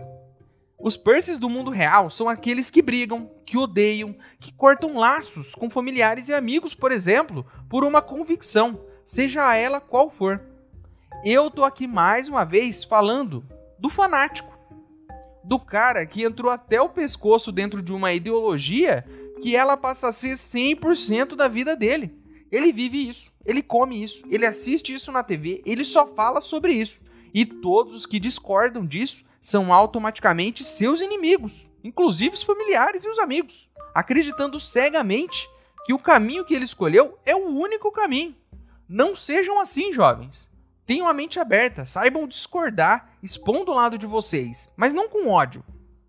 Os 0.76 0.96
Percys 0.96 1.38
do 1.38 1.48
mundo 1.48 1.70
real 1.70 2.10
são 2.10 2.28
aqueles 2.28 2.70
que 2.70 2.82
brigam, 2.82 3.30
que 3.46 3.56
odeiam, 3.56 4.16
que 4.40 4.52
cortam 4.52 4.98
laços 4.98 5.54
com 5.54 5.70
familiares 5.70 6.28
e 6.28 6.34
amigos, 6.34 6.74
por 6.74 6.90
exemplo, 6.90 7.46
por 7.70 7.84
uma 7.84 8.02
convicção, 8.02 8.84
seja 9.04 9.54
ela 9.54 9.80
qual 9.80 10.10
for. 10.10 10.42
Eu 11.24 11.48
tô 11.48 11.62
aqui 11.64 11.86
mais 11.86 12.28
uma 12.28 12.44
vez 12.44 12.82
falando 12.82 13.46
do 13.78 13.88
fanático, 13.88 14.52
do 15.44 15.58
cara 15.58 16.04
que 16.04 16.24
entrou 16.24 16.50
até 16.50 16.80
o 16.80 16.88
pescoço 16.88 17.52
dentro 17.52 17.80
de 17.80 17.92
uma 17.92 18.12
ideologia 18.12 19.06
que 19.40 19.54
ela 19.54 19.76
passa 19.76 20.08
a 20.08 20.12
ser 20.12 20.34
100% 20.34 21.36
da 21.36 21.46
vida 21.46 21.76
dele. 21.76 22.23
Ele 22.54 22.70
vive 22.70 23.08
isso, 23.08 23.32
ele 23.44 23.60
come 23.60 24.00
isso, 24.00 24.22
ele 24.30 24.46
assiste 24.46 24.94
isso 24.94 25.10
na 25.10 25.24
TV, 25.24 25.60
ele 25.66 25.84
só 25.84 26.06
fala 26.06 26.40
sobre 26.40 26.72
isso. 26.72 27.00
E 27.34 27.44
todos 27.44 27.96
os 27.96 28.06
que 28.06 28.20
discordam 28.20 28.86
disso 28.86 29.24
são 29.40 29.72
automaticamente 29.72 30.64
seus 30.64 31.00
inimigos, 31.00 31.68
inclusive 31.82 32.36
os 32.36 32.44
familiares 32.44 33.04
e 33.04 33.08
os 33.08 33.18
amigos, 33.18 33.68
acreditando 33.92 34.60
cegamente 34.60 35.50
que 35.84 35.92
o 35.92 35.98
caminho 35.98 36.44
que 36.44 36.54
ele 36.54 36.64
escolheu 36.64 37.18
é 37.26 37.34
o 37.34 37.48
único 37.48 37.90
caminho. 37.90 38.36
Não 38.88 39.16
sejam 39.16 39.58
assim, 39.58 39.92
jovens. 39.92 40.48
Tenham 40.86 41.08
a 41.08 41.12
mente 41.12 41.40
aberta, 41.40 41.84
saibam 41.84 42.24
discordar, 42.24 43.18
expondo 43.20 43.72
o 43.72 43.74
lado 43.74 43.98
de 43.98 44.06
vocês, 44.06 44.70
mas 44.76 44.92
não 44.92 45.08
com 45.08 45.28
ódio. 45.28 45.64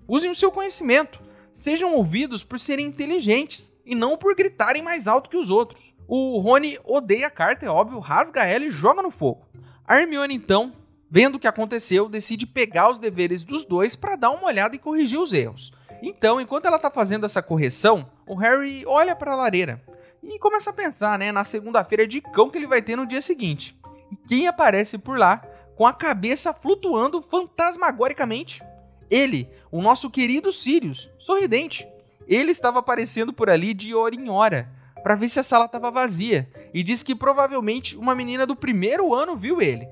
Usem 0.08 0.30
o 0.30 0.36
seu 0.36 0.52
conhecimento, 0.52 1.20
sejam 1.52 1.96
ouvidos 1.96 2.44
por 2.44 2.60
serem 2.60 2.86
inteligentes 2.86 3.74
e 3.84 3.96
não 3.96 4.16
por 4.16 4.36
gritarem 4.36 4.84
mais 4.84 5.08
alto 5.08 5.28
que 5.28 5.38
os 5.38 5.50
outros. 5.50 5.95
O 6.08 6.40
Rony 6.40 6.78
odeia 6.84 7.28
a 7.28 7.32
carta, 7.32 7.66
é 7.66 7.70
óbvio, 7.70 8.00
rasga 8.00 8.46
ela 8.46 8.66
e 8.66 8.70
joga 8.70 9.02
no 9.02 9.12
fogo. 9.12 9.46
A 9.88 10.00
Hermione 10.00 10.36
então 10.36 10.74
Vendo 11.10 11.36
o 11.36 11.40
que 11.40 11.48
aconteceu, 11.48 12.10
decide 12.10 12.46
pegar 12.46 12.90
os 12.90 13.00
deveres 13.00 13.44
dos 13.44 13.64
dois 13.64 13.96
para 13.96 14.16
dar 14.16 14.32
uma 14.32 14.48
olhada 14.48 14.76
e 14.76 14.80
corrigir 14.80 15.20
os 15.20 15.32
erros. 15.32 15.72
Então, 16.02 16.42
enquanto 16.42 16.66
ela 16.66 16.76
está 16.76 16.90
fazendo 16.90 17.26
essa 17.26 17.42
correção, 17.42 18.10
o 18.28 18.36
Harry 18.36 18.84
olha 18.86 19.16
para 19.16 19.34
a 19.34 19.36
lareira 19.36 19.82
e 20.22 20.40
começa 20.40 20.72
a 20.72 20.74
pensar, 20.74 21.18
né, 21.18 21.32
na 21.32 21.44
segunda-feira 21.44 22.08
de 22.08 22.20
cão 22.20 22.50
que 22.50 22.58
ele 22.58 22.68
vai 22.68 22.82
ter 22.82 22.96
no 22.96 23.06
dia 23.06 23.22
seguinte. 23.22 23.80
E 24.12 24.16
quem 24.28 24.48
aparece 24.48 24.98
por 24.98 25.18
lá 25.18 25.38
com 25.78 25.86
a 25.86 25.94
cabeça 25.94 26.54
flutuando 26.54 27.22
fantasmagoricamente? 27.22 28.62
Ele, 29.10 29.48
o 29.72 29.82
nosso 29.82 30.10
querido 30.10 30.52
Sirius, 30.52 31.10
sorridente. 31.20 31.88
Ele 32.28 32.52
estava 32.52 32.80
aparecendo 32.80 33.32
por 33.32 33.50
ali 33.50 33.74
de 33.74 33.94
hora 33.94 34.16
em 34.16 34.28
hora 34.30 34.70
para 35.06 35.14
ver 35.14 35.30
se 35.30 35.40
a 35.40 35.44
sala 35.44 35.66
estava 35.66 35.92
vazia 35.92 36.50
e 36.74 36.82
diz 36.82 37.04
que 37.04 37.14
provavelmente 37.14 37.96
uma 37.96 38.16
menina 38.16 38.44
do 38.44 38.56
primeiro 38.56 39.14
ano 39.14 39.38
viu 39.38 39.62
ele 39.62 39.88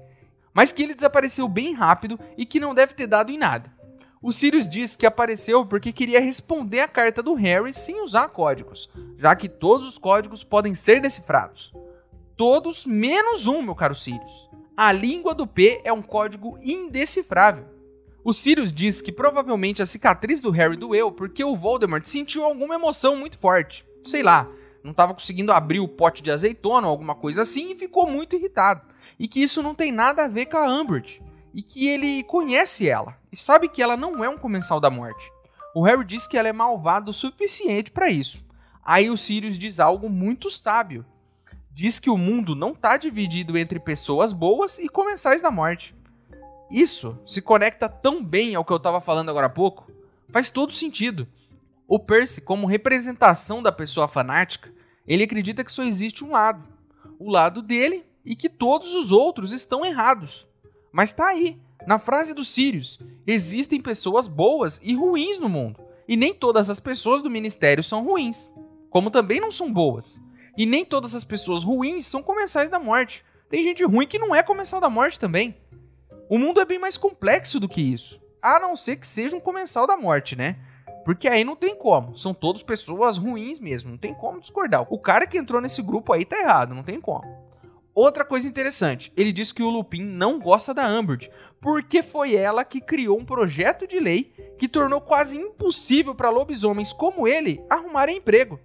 mas 0.53 0.71
que 0.71 0.83
ele 0.83 0.93
desapareceu 0.93 1.47
bem 1.47 1.73
rápido 1.73 2.19
e 2.37 2.45
que 2.45 2.59
não 2.59 2.73
deve 2.73 2.93
ter 2.93 3.07
dado 3.07 3.31
em 3.31 3.37
nada. 3.37 3.73
O 4.21 4.31
Sirius 4.31 4.69
diz 4.69 4.95
que 4.95 5.05
apareceu 5.05 5.65
porque 5.65 5.91
queria 5.91 6.21
responder 6.21 6.81
a 6.81 6.87
carta 6.87 7.21
do 7.21 7.33
Harry 7.33 7.73
sem 7.73 8.01
usar 8.01 8.29
códigos, 8.29 8.89
já 9.17 9.35
que 9.35 9.49
todos 9.49 9.85
os 9.85 9.97
códigos 9.97 10.43
podem 10.43 10.73
ser 10.73 11.01
decifrados. 11.01 11.73
Todos 12.37 12.85
menos 12.85 13.47
um, 13.47 13.61
meu 13.61 13.75
caro 13.75 13.95
Sirius. 13.95 14.49
A 14.77 14.91
língua 14.91 15.35
do 15.35 15.45
P 15.45 15.81
é 15.83 15.91
um 15.91 16.01
código 16.01 16.57
indecifrável. 16.63 17.65
O 18.23 18.31
Sirius 18.31 18.71
diz 18.71 19.01
que 19.01 19.11
provavelmente 19.11 19.81
a 19.81 19.85
cicatriz 19.85 20.39
do 20.39 20.51
Harry 20.51 20.77
doeu 20.77 21.11
porque 21.11 21.43
o 21.43 21.55
Voldemort 21.55 22.05
sentiu 22.05 22.45
alguma 22.45 22.75
emoção 22.75 23.17
muito 23.17 23.37
forte. 23.37 23.85
Sei 24.05 24.23
lá, 24.23 24.49
não 24.83 24.91
estava 24.91 25.13
conseguindo 25.13 25.51
abrir 25.51 25.79
o 25.79 25.87
pote 25.87 26.21
de 26.21 26.31
azeitona 26.31 26.87
ou 26.87 26.91
alguma 26.91 27.15
coisa 27.15 27.43
assim 27.43 27.71
e 27.71 27.75
ficou 27.75 28.05
muito 28.05 28.35
irritado 28.35 28.81
e 29.17 29.27
que 29.27 29.41
isso 29.41 29.61
não 29.61 29.75
tem 29.75 29.91
nada 29.91 30.25
a 30.25 30.27
ver 30.27 30.47
com 30.47 30.57
a 30.57 30.67
Umbridge, 30.67 31.21
e 31.53 31.61
que 31.61 31.87
ele 31.87 32.23
conhece 32.23 32.87
ela 32.87 33.17
e 33.31 33.37
sabe 33.37 33.67
que 33.67 33.81
ela 33.81 33.95
não 33.95 34.23
é 34.23 34.29
um 34.29 34.37
comensal 34.37 34.79
da 34.79 34.89
morte. 34.89 35.31
O 35.75 35.83
Harry 35.83 36.03
diz 36.03 36.27
que 36.27 36.37
ela 36.37 36.47
é 36.47 36.53
malvada 36.53 37.09
o 37.09 37.13
suficiente 37.13 37.91
para 37.91 38.09
isso. 38.09 38.43
Aí 38.83 39.09
o 39.09 39.17
Sirius 39.17 39.57
diz 39.57 39.79
algo 39.79 40.09
muito 40.09 40.49
sábio. 40.49 41.05
Diz 41.71 41.99
que 41.99 42.09
o 42.09 42.17
mundo 42.17 42.55
não 42.55 42.71
está 42.71 42.97
dividido 42.97 43.57
entre 43.57 43.79
pessoas 43.79 44.31
boas 44.33 44.77
e 44.77 44.87
comensais 44.87 45.41
da 45.41 45.49
morte. 45.49 45.95
Isso 46.69 47.19
se 47.25 47.41
conecta 47.41 47.89
tão 47.89 48.23
bem 48.23 48.55
ao 48.55 48.65
que 48.65 48.71
eu 48.71 48.77
estava 48.77 49.01
falando 49.01 49.29
agora 49.29 49.47
há 49.47 49.49
pouco. 49.49 49.91
Faz 50.29 50.49
todo 50.49 50.73
sentido. 50.73 51.27
O 51.87 51.99
Percy, 51.99 52.41
como 52.41 52.67
representação 52.67 53.61
da 53.61 53.71
pessoa 53.71 54.07
fanática, 54.07 54.73
ele 55.05 55.23
acredita 55.23 55.63
que 55.63 55.71
só 55.71 55.83
existe 55.83 56.23
um 56.23 56.31
lado. 56.31 56.63
O 57.19 57.29
lado 57.29 57.61
dele 57.61 58.05
e 58.25 58.35
que 58.35 58.49
todos 58.49 58.93
os 58.93 59.11
outros 59.11 59.51
estão 59.51 59.85
errados. 59.85 60.47
Mas 60.91 61.11
tá 61.11 61.27
aí, 61.27 61.59
na 61.85 61.99
frase 61.99 62.33
dos 62.33 62.47
Sirius, 62.47 62.99
existem 63.27 63.81
pessoas 63.81 64.27
boas 64.27 64.79
e 64.83 64.93
ruins 64.93 65.39
no 65.39 65.49
mundo, 65.49 65.79
e 66.07 66.15
nem 66.15 66.33
todas 66.33 66.69
as 66.69 66.79
pessoas 66.79 67.21
do 67.21 67.29
ministério 67.29 67.83
são 67.83 68.03
ruins, 68.03 68.49
como 68.89 69.11
também 69.11 69.39
não 69.39 69.51
são 69.51 69.71
boas. 69.71 70.21
E 70.57 70.65
nem 70.65 70.85
todas 70.85 71.15
as 71.15 71.23
pessoas 71.23 71.63
ruins 71.63 72.05
são 72.05 72.21
comensais 72.21 72.69
da 72.69 72.79
morte. 72.79 73.25
Tem 73.49 73.63
gente 73.63 73.83
ruim 73.83 74.07
que 74.07 74.19
não 74.19 74.35
é 74.35 74.43
comensal 74.43 74.79
da 74.79 74.89
morte 74.89 75.19
também. 75.19 75.55
O 76.29 76.37
mundo 76.37 76.61
é 76.61 76.65
bem 76.65 76.79
mais 76.79 76.97
complexo 76.97 77.59
do 77.59 77.67
que 77.67 77.81
isso. 77.81 78.21
A 78.41 78.59
não 78.59 78.75
ser 78.75 78.97
que 78.97 79.07
seja 79.07 79.35
um 79.35 79.39
comensal 79.39 79.87
da 79.87 79.97
morte, 79.97 80.35
né? 80.35 80.57
Porque 81.03 81.27
aí 81.27 81.43
não 81.43 81.55
tem 81.55 81.75
como. 81.75 82.15
São 82.15 82.33
todas 82.33 82.63
pessoas 82.63 83.17
ruins 83.17 83.59
mesmo. 83.59 83.91
Não 83.91 83.97
tem 83.97 84.13
como 84.13 84.39
discordar. 84.39 84.85
O 84.89 84.99
cara 84.99 85.27
que 85.27 85.37
entrou 85.37 85.61
nesse 85.61 85.81
grupo 85.81 86.13
aí 86.13 86.25
tá 86.25 86.39
errado. 86.39 86.73
Não 86.73 86.83
tem 86.83 86.99
como. 86.99 87.43
Outra 87.95 88.25
coisa 88.25 88.47
interessante, 88.47 89.13
ele 89.15 89.31
diz 89.31 89.51
que 89.51 89.61
o 89.61 89.69
Lupin 89.69 90.01
não 90.01 90.39
gosta 90.39 90.73
da 90.73 90.87
Umbridge, 90.87 91.29
porque 91.61 92.01
foi 92.01 92.35
ela 92.35 92.63
que 92.63 92.81
criou 92.81 93.19
um 93.19 93.25
projeto 93.25 93.85
de 93.85 93.99
lei 93.99 94.33
que 94.57 94.67
tornou 94.67 94.99
quase 94.99 95.37
impossível 95.37 96.15
para 96.15 96.31
lobisomens 96.31 96.91
como 96.91 97.27
ele 97.27 97.63
arrumarem 97.69 98.17
emprego. 98.17 98.59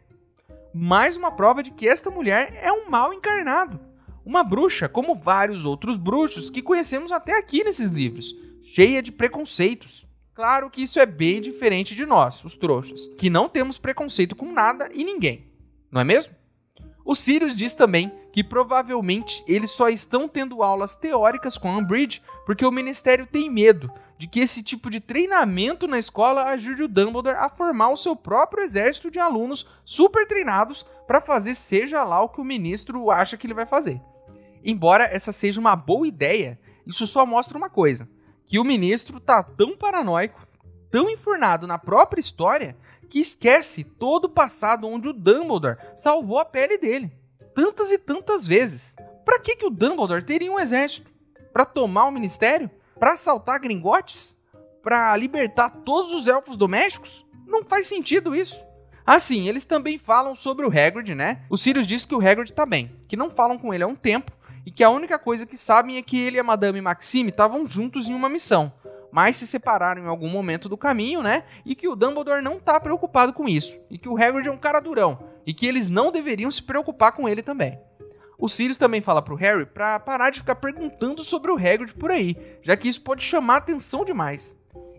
Mais 0.73 1.15
uma 1.15 1.31
prova 1.31 1.63
de 1.63 1.71
que 1.71 1.87
esta 1.87 2.11
mulher 2.11 2.59
é 2.63 2.73
um 2.73 2.89
mal 2.89 3.13
encarnado. 3.13 3.79
Uma 4.25 4.43
bruxa, 4.43 4.89
como 4.89 5.15
vários 5.15 5.67
outros 5.67 5.99
bruxos 5.99 6.49
que 6.49 6.63
conhecemos 6.63 7.13
até 7.13 7.37
aqui 7.37 7.63
nesses 7.63 7.91
livros, 7.91 8.35
cheia 8.63 9.03
de 9.03 9.13
preconceitos. 9.13 10.08
Claro 10.39 10.71
que 10.71 10.83
isso 10.83 11.01
é 11.01 11.05
bem 11.05 11.41
diferente 11.41 11.97
de 11.97 12.07
nós, 12.07 12.45
os 12.45 12.55
trouxas, 12.55 13.09
que 13.19 13.29
não 13.29 13.49
temos 13.49 13.77
preconceito 13.77 14.37
com 14.37 14.53
nada 14.53 14.89
e 14.95 15.03
ninguém, 15.03 15.51
não 15.91 16.01
é 16.01 16.05
mesmo? 16.05 16.33
O 17.05 17.13
Sirius 17.13 17.57
diz 17.57 17.75
também 17.75 18.13
que 18.33 18.45
provavelmente 18.45 19.43
eles 19.49 19.73
só 19.73 19.89
estão 19.89 20.29
tendo 20.29 20.63
aulas 20.63 20.95
teóricas 20.95 21.59
com 21.59 21.69
a 21.69 21.79
Umbridge 21.79 22.23
porque 22.47 22.65
o 22.65 22.71
Ministério 22.71 23.27
tem 23.27 23.51
medo 23.51 23.91
de 24.17 24.29
que 24.29 24.39
esse 24.39 24.63
tipo 24.63 24.89
de 24.89 25.01
treinamento 25.01 25.89
na 25.89 25.99
escola 25.99 26.45
ajude 26.45 26.85
o 26.85 26.89
Dumbledore 26.89 27.37
a 27.37 27.49
formar 27.49 27.89
o 27.89 27.97
seu 27.97 28.15
próprio 28.15 28.63
exército 28.63 29.11
de 29.11 29.19
alunos 29.19 29.67
super 29.85 30.25
treinados 30.25 30.87
para 31.05 31.21
fazer 31.21 31.57
seja 31.57 32.05
lá 32.05 32.23
o 32.23 32.29
que 32.29 32.41
o 32.41 32.45
ministro 32.45 33.11
acha 33.11 33.37
que 33.37 33.45
ele 33.45 33.55
vai 33.55 33.67
fazer. 33.67 34.01
Embora 34.65 35.03
essa 35.03 35.33
seja 35.33 35.59
uma 35.59 35.75
boa 35.75 36.07
ideia, 36.07 36.61
isso 36.87 37.09
só 37.09 37.27
mostra 37.27 37.59
uma 37.59 37.69
coisa: 37.69 38.09
que 38.49 38.59
o 38.59 38.65
ministro 38.65 39.21
tá 39.21 39.43
tão 39.43 39.77
paranoico, 39.77 40.45
tão 40.91 41.09
enfurnado 41.09 41.67
na 41.67 41.79
própria 41.79 42.21
história, 42.21 42.77
que 43.09 43.21
esquece 43.21 43.85
todo 43.85 44.25
o 44.25 44.31
passado 44.31 44.89
onde 44.89 45.09
o 45.09 45.13
Dumbledore 45.13 45.79
salvou 45.95 46.39
a 46.39 46.45
pele 46.45 46.77
dele 46.79 47.13
tantas 47.59 47.91
e 47.91 47.99
tantas 47.99 48.47
vezes. 48.47 48.95
Para 49.25 49.41
que, 49.41 49.57
que 49.57 49.67
o 49.67 49.71
Dumbledore 49.71 50.23
teria 50.23 50.53
um 50.53 50.61
exército? 50.61 51.11
Para 51.53 51.65
tomar 51.65 52.07
o 52.07 52.13
ministério? 52.13 52.71
Para 53.01 53.15
assaltar 53.15 53.59
gringotes? 53.59 54.39
Para 54.81 55.17
libertar 55.17 55.71
todos 55.85 56.15
os 56.15 56.29
elfos 56.29 56.57
domésticos? 56.57 57.27
Não 57.45 57.65
faz 57.65 57.89
sentido 57.89 58.33
isso. 58.33 58.65
Assim, 59.05 59.49
eles 59.49 59.65
também 59.65 59.99
falam 59.99 60.37
sobre 60.37 60.65
o 60.65 60.69
Hagrid, 60.69 61.17
né? 61.17 61.43
O 61.51 61.57
Sirius 61.57 61.85
diz 61.85 62.05
que 62.05 62.15
o 62.15 62.21
Hagrid 62.21 62.53
tá 62.53 62.65
bem, 62.65 62.97
que 63.09 63.17
não 63.17 63.29
falam 63.29 63.59
com 63.59 63.75
ele 63.75 63.83
há 63.83 63.89
um 63.89 63.97
tempo 63.97 64.31
e 64.69 64.71
que 64.71 64.85
a 64.85 64.91
única 64.91 65.19
coisa 65.19 65.47
que 65.47 65.57
sabem 65.57 65.97
é 65.97 66.03
que 66.03 66.21
ele 66.21 66.37
e 66.37 66.41
a 66.41 66.45
Madame 66.45 66.79
Maxime 66.83 67.31
estavam 67.31 67.67
juntos 67.67 68.07
em 68.07 68.13
uma 68.13 68.29
missão, 68.29 68.71
mas 69.11 69.35
se 69.37 69.47
separaram 69.47 70.05
em 70.05 70.07
algum 70.07 70.29
momento 70.29 70.69
do 70.69 70.77
caminho, 70.77 71.23
né? 71.23 71.45
E 71.65 71.75
que 71.75 71.89
o 71.89 71.97
Dumbledore 71.97 72.43
não 72.43 72.61
tá 72.61 72.79
preocupado 72.79 73.33
com 73.33 73.49
isso, 73.49 73.81
e 73.89 73.97
que 73.97 74.11
o 74.11 74.23
Hagrid 74.23 74.47
é 74.47 74.53
um 74.53 74.59
cara 74.59 74.79
durão 74.79 75.25
e 75.47 75.55
que 75.55 75.67
eles 75.67 75.89
não 75.89 76.13
deveriam 76.13 76.51
se 76.51 76.63
preocupar 76.63 77.13
com 77.13 77.27
ele 77.27 77.43
também. 77.43 77.81
O 78.37 78.47
Sirius 78.47 78.77
também 78.77 79.01
fala 79.01 79.23
pro 79.23 79.37
Harry 79.37 79.65
para 79.65 79.99
parar 79.99 80.29
de 80.29 80.41
ficar 80.41 80.57
perguntando 80.57 81.25
sobre 81.25 81.51
o 81.51 81.57
Hagrid 81.57 81.95
por 81.95 82.11
aí, 82.11 82.37
já 82.61 82.77
que 82.77 82.91
isso 82.91 83.01
pode 83.01 83.23
chamar 83.23 83.57
atenção 83.57 84.05
demais. 84.05 84.55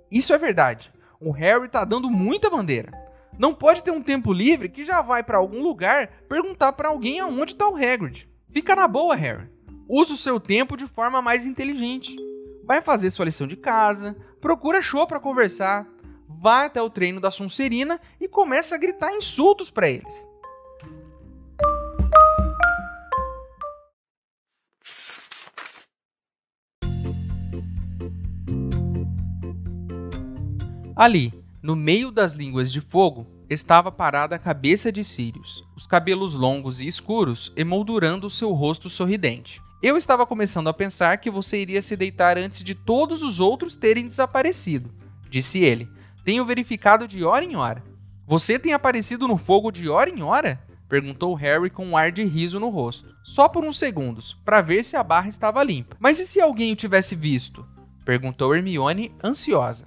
Isso 0.09 0.33
é 0.33 0.37
verdade. 0.39 0.91
O 1.21 1.29
Harry 1.29 1.69
tá 1.69 1.85
dando 1.85 2.09
muita 2.09 2.49
bandeira. 2.49 2.91
Não 3.37 3.53
pode 3.53 3.83
ter 3.83 3.91
um 3.91 4.01
tempo 4.01 4.33
livre 4.33 4.67
que 4.67 4.83
já 4.83 5.03
vai 5.03 5.21
para 5.21 5.37
algum 5.37 5.61
lugar 5.61 6.07
perguntar 6.27 6.73
para 6.73 6.89
alguém 6.89 7.19
aonde 7.19 7.55
tá 7.55 7.69
o 7.69 7.75
Hagrid. 7.75 8.27
Fica 8.51 8.75
na 8.75 8.87
boa, 8.87 9.15
Harry. 9.15 9.58
Use 9.91 10.13
o 10.13 10.17
seu 10.17 10.39
tempo 10.39 10.77
de 10.77 10.85
forma 10.85 11.19
mais 11.19 11.47
inteligente. 11.47 12.15
vai 12.63 12.79
fazer 12.79 13.09
sua 13.09 13.25
lição 13.25 13.47
de 13.47 13.57
casa, 13.57 14.15
procura 14.39 14.79
show 14.79 15.07
para 15.07 15.19
conversar, 15.19 15.87
vai 16.27 16.67
até 16.67 16.79
o 16.79 16.87
treino 16.87 17.19
da 17.19 17.31
Sonserina 17.31 17.99
e 18.21 18.27
começa 18.27 18.75
a 18.75 18.77
gritar 18.77 19.11
insultos 19.11 19.71
para 19.71 19.89
eles. 19.89 20.27
Ali, 30.95 31.33
no 31.63 31.75
meio 31.75 32.11
das 32.11 32.33
línguas 32.33 32.71
de 32.71 32.81
fogo, 32.81 33.25
estava 33.49 33.91
parada 33.91 34.35
a 34.35 34.39
cabeça 34.39 34.91
de 34.91 35.03
Sirius, 35.03 35.63
os 35.75 35.87
cabelos 35.87 36.35
longos 36.35 36.79
e 36.79 36.85
escuros 36.85 37.51
emoldurando 37.55 38.29
seu 38.29 38.51
rosto 38.51 38.87
sorridente. 38.87 39.59
Eu 39.81 39.95
estava 39.95 40.25
começando 40.25 40.67
a 40.67 40.73
pensar 40.73 41.17
que 41.17 41.29
você 41.29 41.61
iria 41.61 41.81
se 41.81 41.95
deitar 41.95 42.37
antes 42.37 42.63
de 42.63 42.75
todos 42.75 43.23
os 43.23 43.39
outros 43.39 43.75
terem 43.75 44.05
desaparecido, 44.05 44.93
disse 45.29 45.59
ele. 45.59 45.89
Tenho 46.23 46.45
verificado 46.45 47.07
de 47.07 47.23
hora 47.23 47.45
em 47.45 47.55
hora. 47.55 47.83
Você 48.27 48.59
tem 48.59 48.73
aparecido 48.73 49.27
no 49.27 49.37
fogo 49.37 49.71
de 49.71 49.87
hora 49.89 50.09
em 50.09 50.21
hora? 50.21 50.61
perguntou 50.87 51.33
Harry 51.35 51.69
com 51.69 51.85
um 51.85 51.95
ar 51.95 52.11
de 52.11 52.23
riso 52.23 52.59
no 52.59 52.69
rosto. 52.69 53.15
Só 53.23 53.47
por 53.47 53.63
uns 53.63 53.77
segundos, 53.77 54.37
para 54.43 54.61
ver 54.61 54.83
se 54.83 54.97
a 54.97 55.03
barra 55.03 55.29
estava 55.29 55.63
limpa. 55.63 55.95
Mas 55.99 56.19
e 56.19 56.25
se 56.25 56.41
alguém 56.41 56.73
o 56.73 56.75
tivesse 56.75 57.15
visto? 57.15 57.65
perguntou 58.03 58.55
Hermione, 58.55 59.15
ansiosa. 59.23 59.85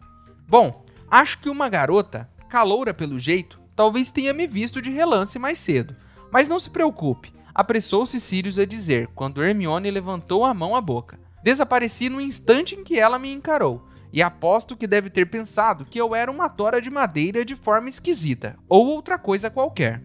Bom, 0.48 0.83
Acho 1.12 1.40
que 1.40 1.50
uma 1.50 1.68
garota, 1.68 2.26
caloura 2.48 2.94
pelo 2.94 3.18
jeito, 3.18 3.61
talvez 3.76 4.11
tenha 4.11 4.33
me 4.33 4.46
visto 4.46 4.81
de 4.81 4.88
relance 4.90 5.38
mais 5.38 5.59
cedo. 5.59 5.94
Mas 6.31 6.48
não 6.48 6.59
se 6.59 6.70
preocupe, 6.70 7.31
apressou-se 7.55 8.19
Sirius 8.21 8.59
a 8.59 8.65
dizer 8.65 9.09
quando 9.15 9.43
Hermione 9.43 9.91
levantou 9.91 10.45
a 10.45 10.55
mão 10.55 10.77
à 10.77 10.81
boca. 10.81 11.19
Desapareci 11.43 12.09
no 12.09 12.21
instante 12.21 12.75
em 12.75 12.85
que 12.85 12.99
ela 12.99 13.19
me 13.19 13.33
encarou, 13.33 13.83
e 14.12 14.23
aposto 14.23 14.77
que 14.77 14.87
deve 14.87 15.11
ter 15.11 15.27
pensado 15.27 15.85
que 15.85 16.01
eu 16.01 16.15
era 16.15 16.31
uma 16.31 16.49
tora 16.49 16.81
de 16.81 16.91
madeira 16.91 17.45
de 17.45 17.57
forma 17.57 17.88
esquisita, 17.88 18.57
ou 18.69 18.87
outra 18.87 19.19
coisa 19.19 19.51
qualquer. 19.51 20.03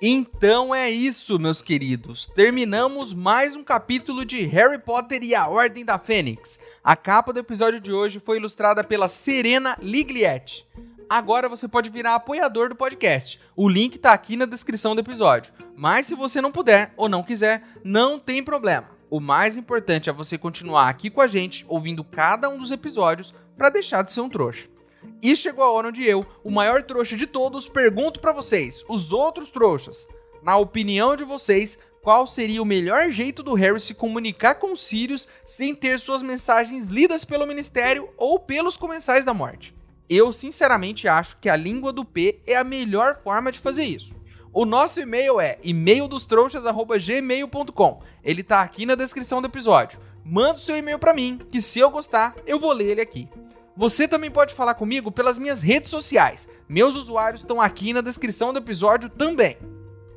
Então 0.00 0.72
é 0.72 0.88
isso, 0.88 1.40
meus 1.40 1.60
queridos. 1.60 2.26
Terminamos 2.26 3.12
mais 3.12 3.56
um 3.56 3.64
capítulo 3.64 4.24
de 4.24 4.46
Harry 4.46 4.78
Potter 4.78 5.24
e 5.24 5.34
a 5.34 5.48
Ordem 5.48 5.84
da 5.84 5.98
Fênix. 5.98 6.60
A 6.84 6.94
capa 6.94 7.32
do 7.32 7.40
episódio 7.40 7.80
de 7.80 7.92
hoje 7.92 8.20
foi 8.20 8.36
ilustrada 8.36 8.84
pela 8.84 9.08
Serena 9.08 9.76
Liglietti. 9.82 10.64
Agora 11.10 11.48
você 11.48 11.66
pode 11.66 11.90
virar 11.90 12.14
apoiador 12.14 12.68
do 12.68 12.76
podcast. 12.76 13.40
O 13.56 13.68
link 13.68 13.98
tá 13.98 14.12
aqui 14.12 14.36
na 14.36 14.46
descrição 14.46 14.94
do 14.94 15.00
episódio. 15.00 15.52
Mas 15.76 16.06
se 16.06 16.14
você 16.14 16.40
não 16.40 16.52
puder 16.52 16.92
ou 16.96 17.08
não 17.08 17.24
quiser, 17.24 17.64
não 17.82 18.20
tem 18.20 18.40
problema. 18.40 18.88
O 19.10 19.18
mais 19.18 19.56
importante 19.56 20.08
é 20.08 20.12
você 20.12 20.38
continuar 20.38 20.88
aqui 20.88 21.10
com 21.10 21.20
a 21.20 21.26
gente, 21.26 21.66
ouvindo 21.68 22.04
cada 22.04 22.48
um 22.48 22.58
dos 22.58 22.70
episódios, 22.70 23.34
para 23.56 23.68
deixar 23.68 24.02
de 24.02 24.12
ser 24.12 24.20
um 24.20 24.28
trouxa. 24.28 24.68
E 25.22 25.34
chegou 25.34 25.64
a 25.64 25.70
hora 25.70 25.88
onde 25.88 26.04
eu, 26.04 26.24
o 26.44 26.50
maior 26.50 26.82
trouxa 26.82 27.16
de 27.16 27.26
todos, 27.26 27.68
pergunto 27.68 28.20
para 28.20 28.32
vocês, 28.32 28.84
os 28.88 29.12
outros 29.12 29.50
trouxas, 29.50 30.06
na 30.42 30.56
opinião 30.56 31.16
de 31.16 31.24
vocês, 31.24 31.78
qual 32.02 32.26
seria 32.26 32.62
o 32.62 32.66
melhor 32.66 33.10
jeito 33.10 33.42
do 33.42 33.54
Harry 33.54 33.80
se 33.80 33.94
comunicar 33.94 34.54
com 34.54 34.76
Sirius 34.76 35.26
sem 35.44 35.74
ter 35.74 35.98
suas 35.98 36.22
mensagens 36.22 36.86
lidas 36.86 37.24
pelo 37.24 37.46
Ministério 37.46 38.08
ou 38.16 38.38
pelos 38.38 38.76
Comensais 38.76 39.24
da 39.24 39.34
Morte? 39.34 39.74
Eu 40.08 40.32
sinceramente 40.32 41.08
acho 41.08 41.38
que 41.38 41.50
a 41.50 41.56
língua 41.56 41.92
do 41.92 42.04
P 42.04 42.40
é 42.46 42.54
a 42.56 42.64
melhor 42.64 43.20
forma 43.22 43.52
de 43.52 43.58
fazer 43.58 43.84
isso. 43.84 44.16
O 44.52 44.64
nosso 44.64 45.00
e-mail 45.00 45.40
é 45.40 45.58
e-maildostrouxas@gmail.com. 45.62 48.02
Ele 48.24 48.42
tá 48.42 48.62
aqui 48.62 48.86
na 48.86 48.94
descrição 48.94 49.42
do 49.42 49.48
episódio. 49.48 50.00
Manda 50.24 50.54
o 50.54 50.58
seu 50.58 50.76
e-mail 50.76 50.98
para 50.98 51.12
mim, 51.12 51.38
que 51.50 51.60
se 51.60 51.78
eu 51.78 51.90
gostar, 51.90 52.34
eu 52.46 52.58
vou 52.58 52.72
ler 52.72 52.92
ele 52.92 53.00
aqui. 53.00 53.28
Você 53.78 54.08
também 54.08 54.28
pode 54.28 54.54
falar 54.54 54.74
comigo 54.74 55.12
pelas 55.12 55.38
minhas 55.38 55.62
redes 55.62 55.88
sociais. 55.88 56.48
Meus 56.68 56.96
usuários 56.96 57.42
estão 57.42 57.60
aqui 57.60 57.92
na 57.92 58.00
descrição 58.00 58.52
do 58.52 58.58
episódio 58.58 59.08
também. 59.08 59.56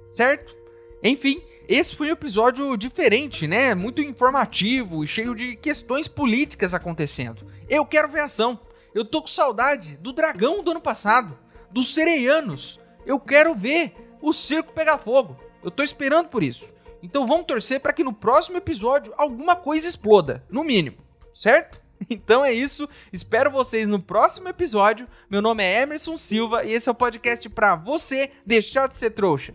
Certo? 0.03 0.57
Enfim, 1.03 1.43
esse 1.67 1.95
foi 1.95 2.07
um 2.07 2.13
episódio 2.13 2.75
diferente, 2.75 3.45
né? 3.45 3.75
Muito 3.75 4.01
informativo 4.01 5.03
e 5.03 5.07
cheio 5.07 5.35
de 5.35 5.55
questões 5.57 6.07
políticas 6.07 6.73
acontecendo. 6.73 7.45
Eu 7.69 7.85
quero 7.85 8.09
ver 8.09 8.21
ação. 8.21 8.59
Eu 8.95 9.05
tô 9.05 9.21
com 9.21 9.27
saudade 9.27 9.95
do 9.97 10.11
dragão 10.11 10.63
do 10.63 10.71
ano 10.71 10.81
passado, 10.81 11.37
dos 11.69 11.93
sereianos. 11.93 12.79
Eu 13.05 13.19
quero 13.19 13.53
ver 13.53 13.93
o 14.23 14.33
circo 14.33 14.73
pegar 14.73 14.97
fogo. 14.97 15.37
Eu 15.63 15.69
tô 15.69 15.83
esperando 15.83 16.29
por 16.29 16.41
isso. 16.41 16.73
Então 17.03 17.27
vamos 17.27 17.45
torcer 17.45 17.79
para 17.79 17.93
que 17.93 18.03
no 18.03 18.11
próximo 18.11 18.57
episódio 18.57 19.13
alguma 19.15 19.55
coisa 19.55 19.87
exploda, 19.87 20.43
no 20.49 20.63
mínimo, 20.63 20.97
certo? 21.31 21.80
Então 22.09 22.43
é 22.43 22.51
isso, 22.51 22.87
espero 23.11 23.51
vocês 23.51 23.87
no 23.87 23.99
próximo 23.99 24.47
episódio. 24.47 25.07
Meu 25.29 25.41
nome 25.41 25.63
é 25.63 25.81
Emerson 25.81 26.17
Silva 26.17 26.63
e 26.63 26.73
esse 26.73 26.89
é 26.89 26.91
o 26.91 26.95
podcast 26.95 27.47
para 27.49 27.75
você 27.75 28.31
deixar 28.45 28.87
de 28.87 28.95
ser 28.95 29.11
trouxa. 29.11 29.53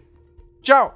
Tchau! 0.62 0.95